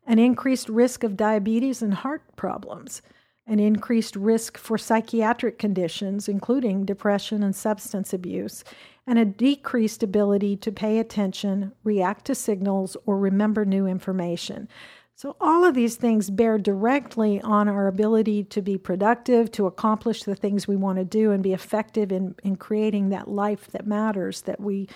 an 0.06 0.18
increased 0.18 0.68
risk 0.68 1.04
of 1.04 1.16
diabetes 1.16 1.82
and 1.82 1.94
heart 1.94 2.22
problems, 2.34 3.02
an 3.46 3.60
increased 3.60 4.16
risk 4.16 4.56
for 4.56 4.78
psychiatric 4.78 5.58
conditions, 5.58 6.28
including 6.28 6.84
depression 6.84 7.42
and 7.42 7.54
substance 7.54 8.12
abuse, 8.12 8.64
and 9.06 9.18
a 9.18 9.24
decreased 9.24 10.02
ability 10.02 10.56
to 10.56 10.72
pay 10.72 10.98
attention, 10.98 11.72
react 11.82 12.24
to 12.26 12.34
signals, 12.34 12.96
or 13.06 13.18
remember 13.18 13.64
new 13.64 13.86
information. 13.86 14.68
So, 15.16 15.36
all 15.40 15.64
of 15.64 15.74
these 15.74 15.94
things 15.94 16.28
bear 16.28 16.58
directly 16.58 17.40
on 17.40 17.68
our 17.68 17.86
ability 17.86 18.44
to 18.44 18.60
be 18.60 18.76
productive, 18.76 19.52
to 19.52 19.66
accomplish 19.66 20.24
the 20.24 20.34
things 20.34 20.66
we 20.66 20.74
want 20.74 20.98
to 20.98 21.04
do, 21.04 21.30
and 21.30 21.42
be 21.42 21.52
effective 21.52 22.10
in, 22.10 22.34
in 22.42 22.56
creating 22.56 23.10
that 23.10 23.28
life 23.28 23.68
that 23.68 23.86
matters 23.86 24.42
that 24.42 24.58
we, 24.58 24.88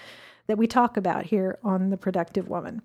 that 0.48 0.58
we 0.58 0.66
talk 0.66 0.96
about 0.96 1.26
here 1.26 1.58
on 1.62 1.90
The 1.90 1.96
Productive 1.96 2.48
Woman. 2.48 2.82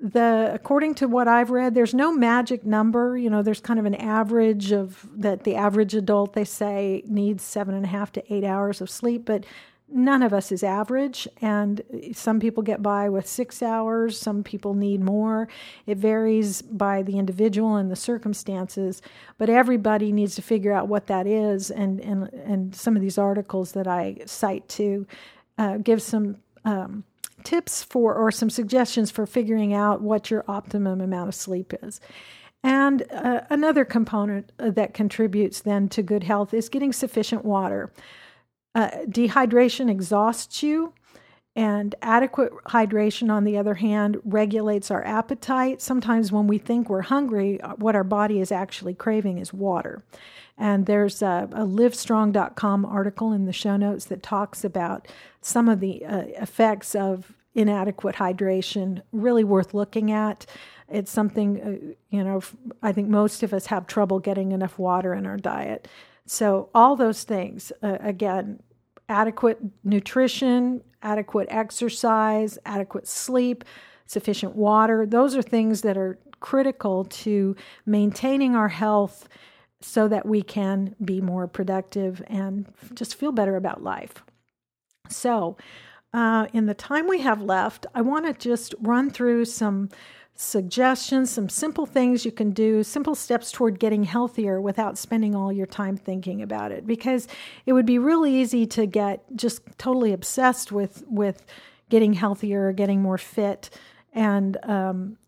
The 0.00 0.50
according 0.54 0.94
to 0.96 1.08
what 1.08 1.26
I've 1.26 1.50
read, 1.50 1.74
there's 1.74 1.92
no 1.92 2.12
magic 2.12 2.64
number. 2.64 3.18
You 3.18 3.30
know, 3.30 3.42
there's 3.42 3.60
kind 3.60 3.80
of 3.80 3.84
an 3.84 3.96
average 3.96 4.72
of 4.72 5.06
that 5.20 5.44
the 5.44 5.56
average 5.56 5.94
adult 5.94 6.34
they 6.34 6.44
say 6.44 7.02
needs 7.06 7.42
seven 7.42 7.74
and 7.74 7.84
a 7.84 7.88
half 7.88 8.12
to 8.12 8.32
eight 8.32 8.44
hours 8.44 8.80
of 8.80 8.88
sleep, 8.88 9.26
but 9.26 9.44
none 9.92 10.22
of 10.22 10.32
us 10.32 10.52
is 10.52 10.62
average, 10.62 11.28
and 11.40 11.82
some 12.12 12.40
people 12.40 12.62
get 12.62 12.82
by 12.82 13.08
with 13.08 13.26
six 13.26 13.62
hours, 13.62 14.18
some 14.18 14.42
people 14.42 14.74
need 14.74 15.00
more. 15.02 15.48
It 15.86 15.98
varies 15.98 16.62
by 16.62 17.02
the 17.02 17.18
individual 17.18 17.76
and 17.76 17.90
the 17.90 17.96
circumstances, 17.96 19.02
but 19.38 19.50
everybody 19.50 20.12
needs 20.12 20.34
to 20.36 20.42
figure 20.42 20.72
out 20.72 20.88
what 20.88 21.06
that 21.08 21.26
is. 21.26 21.70
And, 21.70 22.00
and, 22.00 22.32
and 22.32 22.74
some 22.74 22.96
of 22.96 23.02
these 23.02 23.18
articles 23.18 23.72
that 23.72 23.86
I 23.86 24.18
cite 24.26 24.68
to 24.70 25.06
uh, 25.58 25.76
give 25.78 26.02
some 26.02 26.36
um, 26.64 27.04
tips 27.44 27.82
for 27.82 28.14
or 28.14 28.30
some 28.30 28.50
suggestions 28.50 29.10
for 29.10 29.26
figuring 29.26 29.74
out 29.74 30.00
what 30.02 30.30
your 30.30 30.44
optimum 30.48 31.00
amount 31.00 31.28
of 31.28 31.34
sleep 31.34 31.72
is. 31.82 32.00
And 32.62 33.10
uh, 33.10 33.42
another 33.48 33.84
component 33.84 34.52
that 34.58 34.92
contributes 34.92 35.60
then 35.60 35.88
to 35.90 36.02
good 36.02 36.24
health 36.24 36.52
is 36.52 36.68
getting 36.68 36.92
sufficient 36.92 37.44
water. 37.44 37.90
Uh, 38.74 38.90
dehydration 39.06 39.90
exhausts 39.90 40.62
you, 40.62 40.92
and 41.56 41.94
adequate 42.00 42.52
hydration, 42.68 43.30
on 43.30 43.44
the 43.44 43.58
other 43.58 43.74
hand, 43.74 44.18
regulates 44.24 44.90
our 44.90 45.04
appetite. 45.04 45.82
Sometimes 45.82 46.30
when 46.30 46.46
we 46.46 46.58
think 46.58 46.88
we're 46.88 47.02
hungry, 47.02 47.60
uh, 47.60 47.74
what 47.74 47.96
our 47.96 48.04
body 48.04 48.40
is 48.40 48.52
actually 48.52 48.94
craving 48.94 49.38
is 49.38 49.52
water. 49.52 50.04
And 50.56 50.86
there's 50.86 51.22
a, 51.22 51.48
a 51.52 51.64
livestrong.com 51.64 52.84
article 52.84 53.32
in 53.32 53.46
the 53.46 53.52
show 53.52 53.76
notes 53.76 54.04
that 54.06 54.22
talks 54.22 54.62
about 54.62 55.08
some 55.40 55.68
of 55.68 55.80
the 55.80 56.04
uh, 56.04 56.24
effects 56.40 56.94
of 56.94 57.32
inadequate 57.54 58.16
hydration, 58.16 59.02
really 59.10 59.42
worth 59.42 59.74
looking 59.74 60.12
at. 60.12 60.46
It's 60.88 61.10
something, 61.10 61.60
uh, 61.60 61.94
you 62.10 62.22
know, 62.22 62.42
I 62.82 62.92
think 62.92 63.08
most 63.08 63.42
of 63.42 63.52
us 63.52 63.66
have 63.66 63.86
trouble 63.86 64.20
getting 64.20 64.52
enough 64.52 64.78
water 64.78 65.14
in 65.14 65.26
our 65.26 65.36
diet. 65.36 65.88
So, 66.32 66.70
all 66.76 66.94
those 66.94 67.24
things, 67.24 67.72
uh, 67.82 67.98
again, 67.98 68.62
adequate 69.08 69.58
nutrition, 69.82 70.80
adequate 71.02 71.48
exercise, 71.50 72.56
adequate 72.64 73.08
sleep, 73.08 73.64
sufficient 74.06 74.54
water, 74.54 75.06
those 75.06 75.34
are 75.34 75.42
things 75.42 75.80
that 75.80 75.98
are 75.98 76.20
critical 76.38 77.04
to 77.06 77.56
maintaining 77.84 78.54
our 78.54 78.68
health 78.68 79.28
so 79.80 80.06
that 80.06 80.24
we 80.24 80.40
can 80.40 80.94
be 81.04 81.20
more 81.20 81.48
productive 81.48 82.22
and 82.28 82.72
just 82.94 83.16
feel 83.16 83.32
better 83.32 83.56
about 83.56 83.82
life. 83.82 84.22
So, 85.08 85.56
uh, 86.14 86.46
in 86.52 86.66
the 86.66 86.74
time 86.74 87.08
we 87.08 87.22
have 87.22 87.42
left, 87.42 87.86
I 87.92 88.02
want 88.02 88.26
to 88.26 88.34
just 88.34 88.76
run 88.78 89.10
through 89.10 89.46
some 89.46 89.88
suggestions, 90.40 91.30
some 91.30 91.50
simple 91.50 91.84
things 91.84 92.24
you 92.24 92.32
can 92.32 92.50
do, 92.50 92.82
simple 92.82 93.14
steps 93.14 93.52
toward 93.52 93.78
getting 93.78 94.04
healthier 94.04 94.58
without 94.58 94.96
spending 94.96 95.34
all 95.34 95.52
your 95.52 95.66
time 95.66 95.98
thinking 95.98 96.40
about 96.40 96.72
it. 96.72 96.86
Because 96.86 97.28
it 97.66 97.74
would 97.74 97.84
be 97.84 97.98
really 97.98 98.34
easy 98.34 98.66
to 98.68 98.86
get 98.86 99.22
just 99.36 99.60
totally 99.76 100.14
obsessed 100.14 100.72
with 100.72 101.04
with 101.06 101.44
getting 101.90 102.14
healthier 102.14 102.68
or 102.68 102.72
getting 102.72 103.02
more 103.02 103.18
fit, 103.18 103.68
and 104.14 104.56
um, 104.62 105.18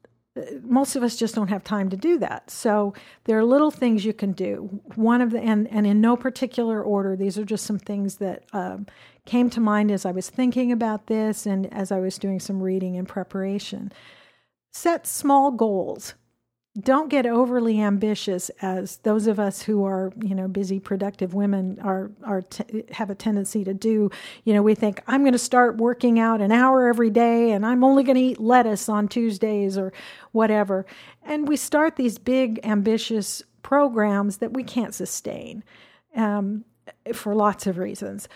most 0.62 0.96
of 0.96 1.02
us 1.02 1.14
just 1.14 1.34
don't 1.34 1.48
have 1.48 1.62
time 1.62 1.90
to 1.90 1.96
do 1.96 2.18
that. 2.18 2.50
So 2.50 2.94
there 3.24 3.36
are 3.36 3.44
little 3.44 3.70
things 3.70 4.06
you 4.06 4.14
can 4.14 4.32
do. 4.32 4.80
One 4.94 5.20
of 5.20 5.30
the 5.30 5.40
and 5.40 5.68
and 5.68 5.86
in 5.86 6.00
no 6.00 6.16
particular 6.16 6.82
order. 6.82 7.16
These 7.16 7.36
are 7.36 7.44
just 7.44 7.66
some 7.66 7.78
things 7.78 8.16
that 8.16 8.44
um, 8.54 8.86
came 9.26 9.50
to 9.50 9.60
mind 9.60 9.90
as 9.90 10.06
I 10.06 10.12
was 10.12 10.30
thinking 10.30 10.72
about 10.72 11.08
this 11.08 11.44
and 11.44 11.70
as 11.70 11.92
I 11.92 12.00
was 12.00 12.16
doing 12.16 12.40
some 12.40 12.62
reading 12.62 12.94
in 12.94 13.04
preparation. 13.04 13.92
Set 14.72 15.06
small 15.06 15.50
goals. 15.50 16.14
Don't 16.80 17.10
get 17.10 17.26
overly 17.26 17.78
ambitious 17.78 18.50
as 18.62 18.96
those 18.98 19.26
of 19.26 19.38
us 19.38 19.60
who 19.60 19.84
are, 19.84 20.10
you 20.22 20.34
know, 20.34 20.48
busy 20.48 20.80
productive 20.80 21.34
women 21.34 21.78
are 21.82 22.10
are 22.24 22.40
t- 22.40 22.84
have 22.92 23.10
a 23.10 23.14
tendency 23.14 23.62
to 23.64 23.74
do. 23.74 24.10
You 24.44 24.54
know, 24.54 24.62
we 24.62 24.74
think 24.74 25.02
I'm 25.06 25.20
going 25.20 25.34
to 25.34 25.38
start 25.38 25.76
working 25.76 26.18
out 26.18 26.40
an 26.40 26.50
hour 26.50 26.88
every 26.88 27.10
day 27.10 27.52
and 27.52 27.66
I'm 27.66 27.84
only 27.84 28.02
going 28.02 28.16
to 28.16 28.22
eat 28.22 28.40
lettuce 28.40 28.88
on 28.88 29.08
Tuesdays 29.08 29.76
or 29.76 29.92
whatever. 30.32 30.86
And 31.22 31.46
we 31.46 31.58
start 31.58 31.96
these 31.96 32.16
big 32.16 32.58
ambitious 32.64 33.42
programs 33.62 34.38
that 34.38 34.54
we 34.54 34.64
can't 34.64 34.94
sustain 34.94 35.62
um, 36.16 36.64
for 37.12 37.34
lots 37.34 37.66
of 37.66 37.76
reasons. 37.76 38.28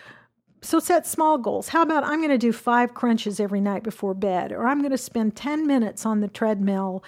So 0.63 0.79
set 0.79 1.07
small 1.07 1.39
goals. 1.39 1.69
How 1.69 1.83
about 1.83 2.05
I'm 2.05 2.19
going 2.19 2.31
to 2.31 2.39
do 2.39 2.53
five 2.53 2.95
crunches 2.95 3.39
every 3.39 3.61
night 3.61 3.83
before 3.83 4.15
bed, 4.15 4.53
or 4.53 4.67
I'm 4.67 4.81
going 4.81 4.91
to 4.91 4.99
spend 4.99 5.37
10 5.37 5.67
minutes 5.67 6.05
on 6.07 6.21
the 6.21 6.29
treadmill 6.29 7.05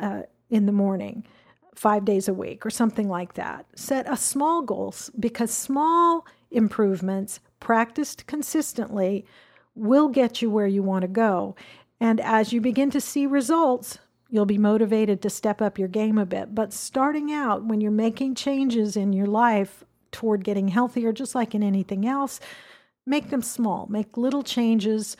uh, 0.00 0.22
in 0.48 0.66
the 0.66 0.72
morning, 0.72 1.24
five 1.74 2.04
days 2.04 2.28
a 2.28 2.34
week, 2.34 2.64
or 2.64 2.70
something 2.70 3.08
like 3.08 3.34
that. 3.34 3.66
Set 3.74 4.10
a 4.10 4.16
small 4.16 4.62
goals 4.62 5.10
because 5.18 5.50
small 5.50 6.26
improvements 6.50 7.40
practiced 7.58 8.26
consistently 8.26 9.24
will 9.74 10.08
get 10.08 10.42
you 10.42 10.50
where 10.50 10.66
you 10.66 10.82
want 10.82 11.02
to 11.02 11.08
go. 11.08 11.56
And 12.00 12.20
as 12.20 12.52
you 12.52 12.60
begin 12.60 12.90
to 12.90 13.00
see 13.00 13.26
results, 13.26 13.98
you'll 14.30 14.46
be 14.46 14.58
motivated 14.58 15.20
to 15.22 15.30
step 15.30 15.60
up 15.60 15.78
your 15.78 15.88
game 15.88 16.18
a 16.18 16.26
bit. 16.26 16.54
But 16.54 16.72
starting 16.72 17.32
out, 17.32 17.64
when 17.64 17.80
you're 17.80 17.90
making 17.90 18.34
changes 18.36 18.96
in 18.96 19.12
your 19.12 19.26
life 19.26 19.84
toward 20.12 20.44
getting 20.44 20.68
healthier, 20.68 21.12
just 21.12 21.34
like 21.34 21.54
in 21.54 21.62
anything 21.62 22.06
else, 22.06 22.40
make 23.10 23.28
them 23.28 23.42
small. 23.42 23.86
Make 23.90 24.16
little 24.16 24.42
changes, 24.42 25.16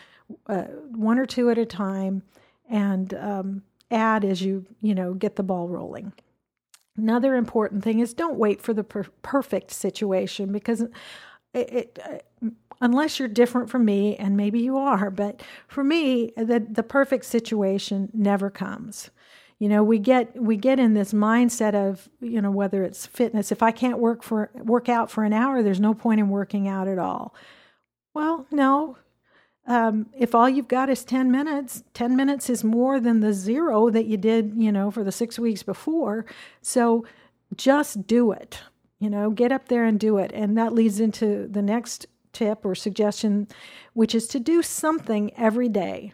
uh, 0.47 0.63
one 0.93 1.19
or 1.19 1.27
two 1.27 1.51
at 1.51 1.59
a 1.59 1.67
time, 1.67 2.23
and 2.71 3.13
um, 3.15 3.63
add 3.91 4.25
as 4.25 4.41
you 4.41 4.65
you 4.81 4.95
know 4.95 5.13
get 5.13 5.37
the 5.37 5.43
ball 5.43 5.69
rolling. 5.69 6.13
Another 6.97 7.35
important 7.35 7.85
thing 7.85 8.01
is 8.01 8.15
don't 8.15 8.39
wait 8.39 8.63
for 8.63 8.73
the 8.73 8.85
per- 8.85 9.11
perfect 9.23 9.71
situation 9.71 10.53
because 10.53 10.81
it, 10.81 10.91
it 11.53 11.99
uh, 12.05 12.49
unless 12.81 13.19
you're 13.19 13.29
different 13.29 13.69
from 13.69 13.85
me, 13.85 14.17
and 14.17 14.37
maybe 14.37 14.61
you 14.61 14.77
are, 14.79 15.11
but 15.11 15.43
for 15.69 15.85
me, 15.85 16.33
the, 16.37 16.65
the 16.69 16.83
perfect 16.83 17.25
situation 17.27 18.11
never 18.15 18.51
comes. 18.51 19.11
You 19.59 19.69
know, 19.69 19.83
we 19.83 19.99
get 19.99 20.41
we 20.41 20.57
get 20.57 20.79
in 20.81 20.95
this 20.95 21.13
mindset 21.13 21.75
of, 21.75 22.09
you 22.21 22.41
know, 22.41 22.51
whether 22.51 22.83
it's 22.83 23.05
fitness, 23.07 23.53
if 23.53 23.63
I 23.63 23.73
can't 23.73 23.99
work 23.99 24.23
for 24.23 24.51
work 24.55 24.89
out 24.89 25.11
for 25.11 25.23
an 25.25 25.35
hour, 25.35 25.63
there's 25.63 25.81
no 25.81 25.93
point 25.93 26.19
in 26.19 26.31
working 26.31 26.67
out 26.67 26.89
at 26.89 26.99
all. 26.99 27.35
Well, 28.15 28.47
no. 28.51 28.97
Um, 29.67 30.07
if 30.19 30.35
all 30.35 30.49
you've 30.49 30.69
got 30.69 30.91
is 30.91 31.05
10 31.05 31.31
minutes, 31.31 31.85
10 31.95 32.17
minutes 32.17 32.51
is 32.51 32.65
more 32.65 32.99
than 32.99 33.21
the 33.21 33.33
zero 33.33 33.91
that 33.91 34.07
you 34.07 34.17
did, 34.17 34.55
you 34.57 34.73
know, 34.73 34.91
for 34.91 35.05
the 35.05 35.13
six 35.13 35.39
weeks 35.39 35.63
before. 35.63 36.25
So 36.61 37.05
just 37.55 38.07
do 38.07 38.33
it. 38.33 38.61
You 38.99 39.11
know, 39.11 39.31
get 39.31 39.53
up 39.53 39.69
there 39.69 39.85
and 39.85 39.99
do 39.99 40.19
it. 40.19 40.31
And 40.35 40.59
that 40.59 40.75
leads 40.75 41.01
into 41.01 41.47
the 41.49 41.63
next 41.63 42.07
tip 42.33 42.65
or 42.65 42.75
suggestion, 42.75 43.49
which 43.93 44.15
is 44.15 44.27
to 44.29 44.41
do 44.41 44.63
something 44.63 45.33
every 45.37 45.69
day 45.69 46.13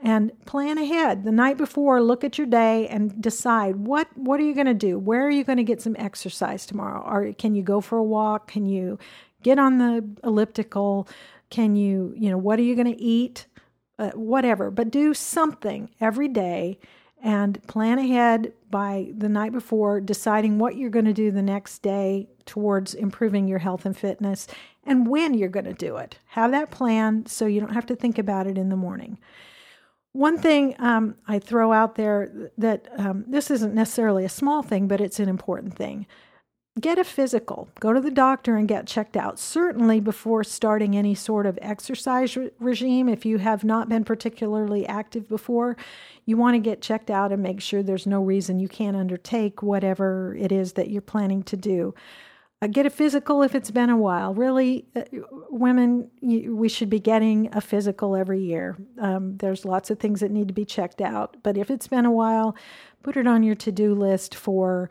and 0.00 0.32
plan 0.44 0.78
ahead 0.78 1.24
the 1.24 1.32
night 1.32 1.56
before 1.56 2.00
look 2.00 2.22
at 2.22 2.38
your 2.38 2.46
day 2.46 2.86
and 2.86 3.20
decide 3.20 3.74
what 3.74 4.06
what 4.16 4.38
are 4.38 4.44
you 4.44 4.54
going 4.54 4.66
to 4.66 4.74
do 4.74 4.98
where 4.98 5.26
are 5.26 5.30
you 5.30 5.42
going 5.42 5.56
to 5.56 5.64
get 5.64 5.82
some 5.82 5.96
exercise 5.98 6.66
tomorrow 6.66 7.02
or 7.04 7.32
can 7.32 7.54
you 7.54 7.62
go 7.62 7.80
for 7.80 7.98
a 7.98 8.02
walk 8.02 8.46
can 8.48 8.64
you 8.64 8.98
get 9.42 9.58
on 9.58 9.78
the 9.78 10.04
elliptical 10.24 11.08
can 11.50 11.76
you 11.76 12.14
you 12.16 12.30
know 12.30 12.38
what 12.38 12.58
are 12.58 12.62
you 12.62 12.74
going 12.74 12.92
to 12.92 13.02
eat 13.02 13.46
uh, 13.98 14.10
whatever 14.10 14.70
but 14.70 14.90
do 14.90 15.14
something 15.14 15.90
every 16.00 16.28
day 16.28 16.78
and 17.22 17.66
plan 17.66 17.98
ahead 17.98 18.52
by 18.70 19.10
the 19.16 19.28
night 19.28 19.52
before 19.52 20.00
deciding 20.00 20.58
what 20.58 20.76
you're 20.76 20.90
going 20.90 21.04
to 21.04 21.12
do 21.12 21.30
the 21.30 21.42
next 21.42 21.80
day 21.80 22.28
towards 22.46 22.94
improving 22.94 23.48
your 23.48 23.58
health 23.58 23.84
and 23.84 23.96
fitness 23.96 24.46
and 24.84 25.06
when 25.06 25.34
you're 25.34 25.48
going 25.48 25.64
to 25.64 25.74
do 25.74 25.96
it. 25.96 26.18
Have 26.28 26.52
that 26.52 26.70
plan 26.70 27.26
so 27.26 27.46
you 27.46 27.60
don't 27.60 27.74
have 27.74 27.86
to 27.86 27.96
think 27.96 28.18
about 28.18 28.46
it 28.46 28.56
in 28.56 28.68
the 28.68 28.76
morning. 28.76 29.18
One 30.12 30.38
thing 30.38 30.74
um, 30.78 31.16
I 31.26 31.38
throw 31.38 31.72
out 31.72 31.96
there 31.96 32.50
that 32.56 32.88
um, 32.96 33.24
this 33.26 33.50
isn't 33.50 33.74
necessarily 33.74 34.24
a 34.24 34.30
small 34.30 34.62
thing, 34.62 34.88
but 34.88 35.00
it's 35.00 35.20
an 35.20 35.28
important 35.28 35.74
thing. 35.74 36.06
Get 36.78 36.98
a 36.98 37.04
physical. 37.04 37.68
Go 37.80 37.92
to 37.94 38.00
the 38.00 38.10
doctor 38.10 38.56
and 38.56 38.68
get 38.68 38.86
checked 38.86 39.16
out. 39.16 39.38
Certainly 39.38 40.00
before 40.00 40.44
starting 40.44 40.96
any 40.96 41.14
sort 41.14 41.46
of 41.46 41.58
exercise 41.62 42.36
re- 42.36 42.50
regime, 42.58 43.08
if 43.08 43.24
you 43.24 43.38
have 43.38 43.64
not 43.64 43.88
been 43.88 44.04
particularly 44.04 44.86
active 44.86 45.28
before, 45.28 45.76
you 46.26 46.36
want 46.36 46.54
to 46.54 46.60
get 46.60 46.82
checked 46.82 47.10
out 47.10 47.32
and 47.32 47.42
make 47.42 47.62
sure 47.62 47.82
there's 47.82 48.06
no 48.06 48.22
reason 48.22 48.60
you 48.60 48.68
can't 48.68 48.96
undertake 48.96 49.62
whatever 49.62 50.36
it 50.38 50.52
is 50.52 50.74
that 50.74 50.90
you're 50.90 51.00
planning 51.00 51.42
to 51.44 51.56
do. 51.56 51.94
Uh, 52.60 52.66
get 52.66 52.84
a 52.84 52.90
physical 52.90 53.42
if 53.42 53.54
it's 53.54 53.70
been 53.70 53.88
a 53.88 53.96
while. 53.96 54.34
Really, 54.34 54.84
uh, 54.94 55.04
women, 55.48 56.10
you, 56.20 56.54
we 56.54 56.68
should 56.68 56.90
be 56.90 57.00
getting 57.00 57.48
a 57.54 57.60
physical 57.60 58.14
every 58.14 58.40
year. 58.40 58.76
Um, 58.98 59.36
there's 59.38 59.64
lots 59.64 59.90
of 59.90 59.98
things 59.98 60.20
that 60.20 60.30
need 60.30 60.48
to 60.48 60.54
be 60.54 60.64
checked 60.64 61.00
out, 61.00 61.36
but 61.42 61.56
if 61.56 61.70
it's 61.70 61.88
been 61.88 62.04
a 62.04 62.10
while, 62.10 62.54
put 63.02 63.16
it 63.16 63.26
on 63.26 63.42
your 63.42 63.54
to 63.54 63.72
do 63.72 63.94
list 63.94 64.34
for 64.34 64.90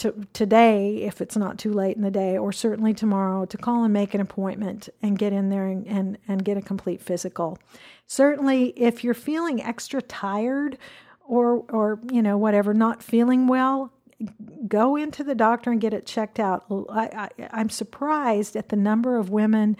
to, 0.00 0.14
today, 0.32 0.96
if 1.02 1.20
it's 1.20 1.36
not 1.36 1.58
too 1.58 1.72
late 1.72 1.96
in 1.96 2.02
the 2.02 2.10
day, 2.10 2.36
or 2.36 2.52
certainly 2.52 2.92
tomorrow, 2.92 3.44
to 3.46 3.56
call 3.56 3.84
and 3.84 3.92
make 3.92 4.14
an 4.14 4.20
appointment 4.20 4.88
and 5.02 5.18
get 5.18 5.32
in 5.32 5.48
there 5.48 5.66
and, 5.66 5.86
and, 5.86 6.18
and 6.28 6.44
get 6.44 6.56
a 6.56 6.62
complete 6.62 7.00
physical. 7.00 7.58
Certainly, 8.06 8.74
if 8.76 9.04
you're 9.04 9.14
feeling 9.14 9.62
extra 9.62 10.02
tired 10.02 10.78
or, 11.26 11.64
or, 11.70 12.00
you 12.10 12.22
know, 12.22 12.36
whatever, 12.36 12.74
not 12.74 13.02
feeling 13.02 13.46
well, 13.46 13.92
go 14.68 14.96
into 14.96 15.24
the 15.24 15.34
doctor 15.34 15.70
and 15.70 15.80
get 15.80 15.94
it 15.94 16.06
checked 16.06 16.38
out. 16.38 16.64
I, 16.90 17.28
am 17.38 17.70
surprised 17.70 18.56
at 18.56 18.68
the 18.68 18.76
number 18.76 19.16
of 19.16 19.30
women 19.30 19.76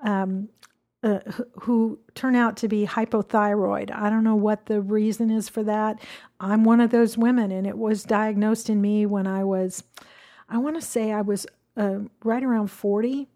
um, 0.00 0.48
uh, 1.02 1.20
who 1.60 1.98
turn 2.14 2.34
out 2.34 2.56
to 2.56 2.68
be 2.68 2.86
hypothyroid. 2.86 3.90
I 3.94 4.10
don't 4.10 4.24
know 4.24 4.34
what 4.34 4.66
the 4.66 4.80
reason 4.80 5.30
is 5.30 5.48
for 5.48 5.62
that. 5.62 6.00
I'm 6.40 6.64
one 6.64 6.80
of 6.80 6.90
those 6.90 7.16
women, 7.16 7.52
and 7.52 7.66
it 7.66 7.78
was 7.78 8.02
diagnosed 8.02 8.68
in 8.68 8.80
me 8.80 9.06
when 9.06 9.26
I 9.26 9.44
was, 9.44 9.84
I 10.48 10.58
want 10.58 10.76
to 10.76 10.82
say 10.82 11.12
I 11.12 11.20
was 11.20 11.46
uh, 11.76 12.00
right 12.24 12.42
around 12.42 12.68
40. 12.68 13.28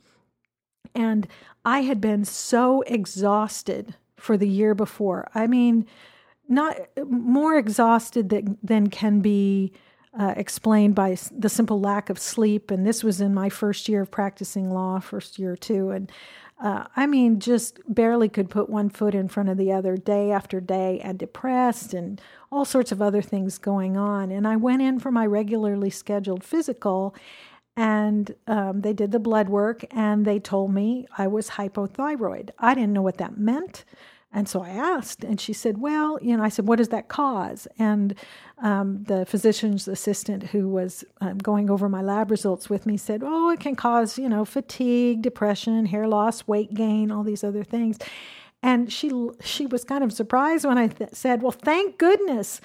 And 0.95 1.29
I 1.65 1.81
had 1.81 2.01
been 2.01 2.25
so 2.25 2.83
exhausted 2.83 3.95
for 4.17 4.37
the 4.37 4.49
year 4.49 4.75
before. 4.75 5.31
I 5.35 5.47
mean, 5.47 5.87
not 6.49 6.77
more 7.07 7.57
exhausted 7.57 8.29
than, 8.29 8.59
than 8.63 8.89
can 8.89 9.21
be 9.21 9.73
uh, 10.19 10.35
explained 10.37 10.95
by 10.95 11.17
the 11.31 11.49
simple 11.49 11.81
lack 11.81 12.11
of 12.11 12.19
sleep. 12.19 12.71
And 12.71 12.87
this 12.87 13.03
was 13.03 13.21
in 13.21 13.33
my 13.33 13.49
first 13.49 13.89
year 13.89 14.03
of 14.03 14.11
practicing 14.11 14.71
law, 14.71 15.01
first 15.01 15.39
year 15.39 15.53
or 15.53 15.57
two. 15.57 15.91
And 15.91 16.11
uh, 16.63 16.85
I 16.95 17.07
mean, 17.09 17.41
just 17.41 17.81
barely 17.93 18.29
could 18.29 18.49
put 18.49 18.71
one 18.71 18.89
foot 18.89 19.17
in 19.17 19.27
front 19.27 19.49
of 19.49 19.57
the 19.57 19.73
other 19.73 19.97
day 19.97 20.31
after 20.31 20.61
day 20.61 21.01
and 21.01 21.19
depressed 21.19 21.93
and 21.93 22.21
all 22.53 22.65
sorts 22.65 22.93
of 22.93 23.03
other 23.03 23.21
things 23.21 23.59
going 23.59 23.97
on. 23.97 24.31
And 24.31 24.47
I 24.47 24.55
went 24.55 24.81
in 24.81 25.01
for 25.01 25.11
my 25.11 25.27
regularly 25.27 25.91
scheduled 25.91 26.45
physical 26.45 27.17
and 27.77 28.33
um, 28.47 28.83
they 28.83 28.93
did 28.93 29.11
the 29.11 29.19
blood 29.19 29.49
work 29.49 29.85
and 29.91 30.25
they 30.25 30.39
told 30.39 30.73
me 30.73 31.07
I 31.19 31.27
was 31.27 31.51
hypothyroid. 31.51 32.51
I 32.61 32.75
didn't 32.75 32.93
know 32.93 33.03
what 33.03 33.19
that 33.19 33.37
meant. 33.37 33.85
And 34.33 34.49
so 34.49 34.63
I 34.63 34.71
asked, 34.71 35.25
and 35.25 35.41
she 35.41 35.53
said, 35.53 35.79
Well, 35.79 36.19
you 36.23 36.37
know, 36.37 36.43
I 36.43 36.49
said, 36.49 36.67
What 36.67 36.79
does 36.79 36.89
that 36.89 37.09
cause? 37.09 37.69
And 37.79 38.15
um, 38.63 39.05
the 39.05 39.27
physician's 39.27 39.87
assistant 39.87 40.45
who 40.45 40.69
was 40.69 41.05
um, 41.21 41.39
going 41.39 41.69
over 41.69 41.89
my 41.89 42.01
lab 42.01 42.31
results 42.31 42.71
with 42.71 42.87
me 42.87 42.97
said, 42.97 43.23
Oh, 43.25 43.51
it 43.51 43.61
can 43.61 43.77
cause, 43.77 44.19
you 44.19 44.29
know, 44.29 44.45
fatigue, 44.45 45.23
depression, 45.23 45.87
hair 45.87 46.09
loss, 46.09 46.47
weight 46.49 46.73
gain, 46.73 47.11
all 47.11 47.23
these 47.23 47.45
other 47.45 47.63
things. 47.65 47.99
And 48.63 48.93
she 48.93 49.11
she 49.43 49.67
was 49.67 49.85
kind 49.85 50.03
of 50.03 50.13
surprised 50.13 50.65
when 50.65 50.79
I 50.79 50.87
th- 50.87 51.11
said, 51.13 51.43
Well, 51.43 51.53
thank 51.53 51.99
goodness. 51.99 52.61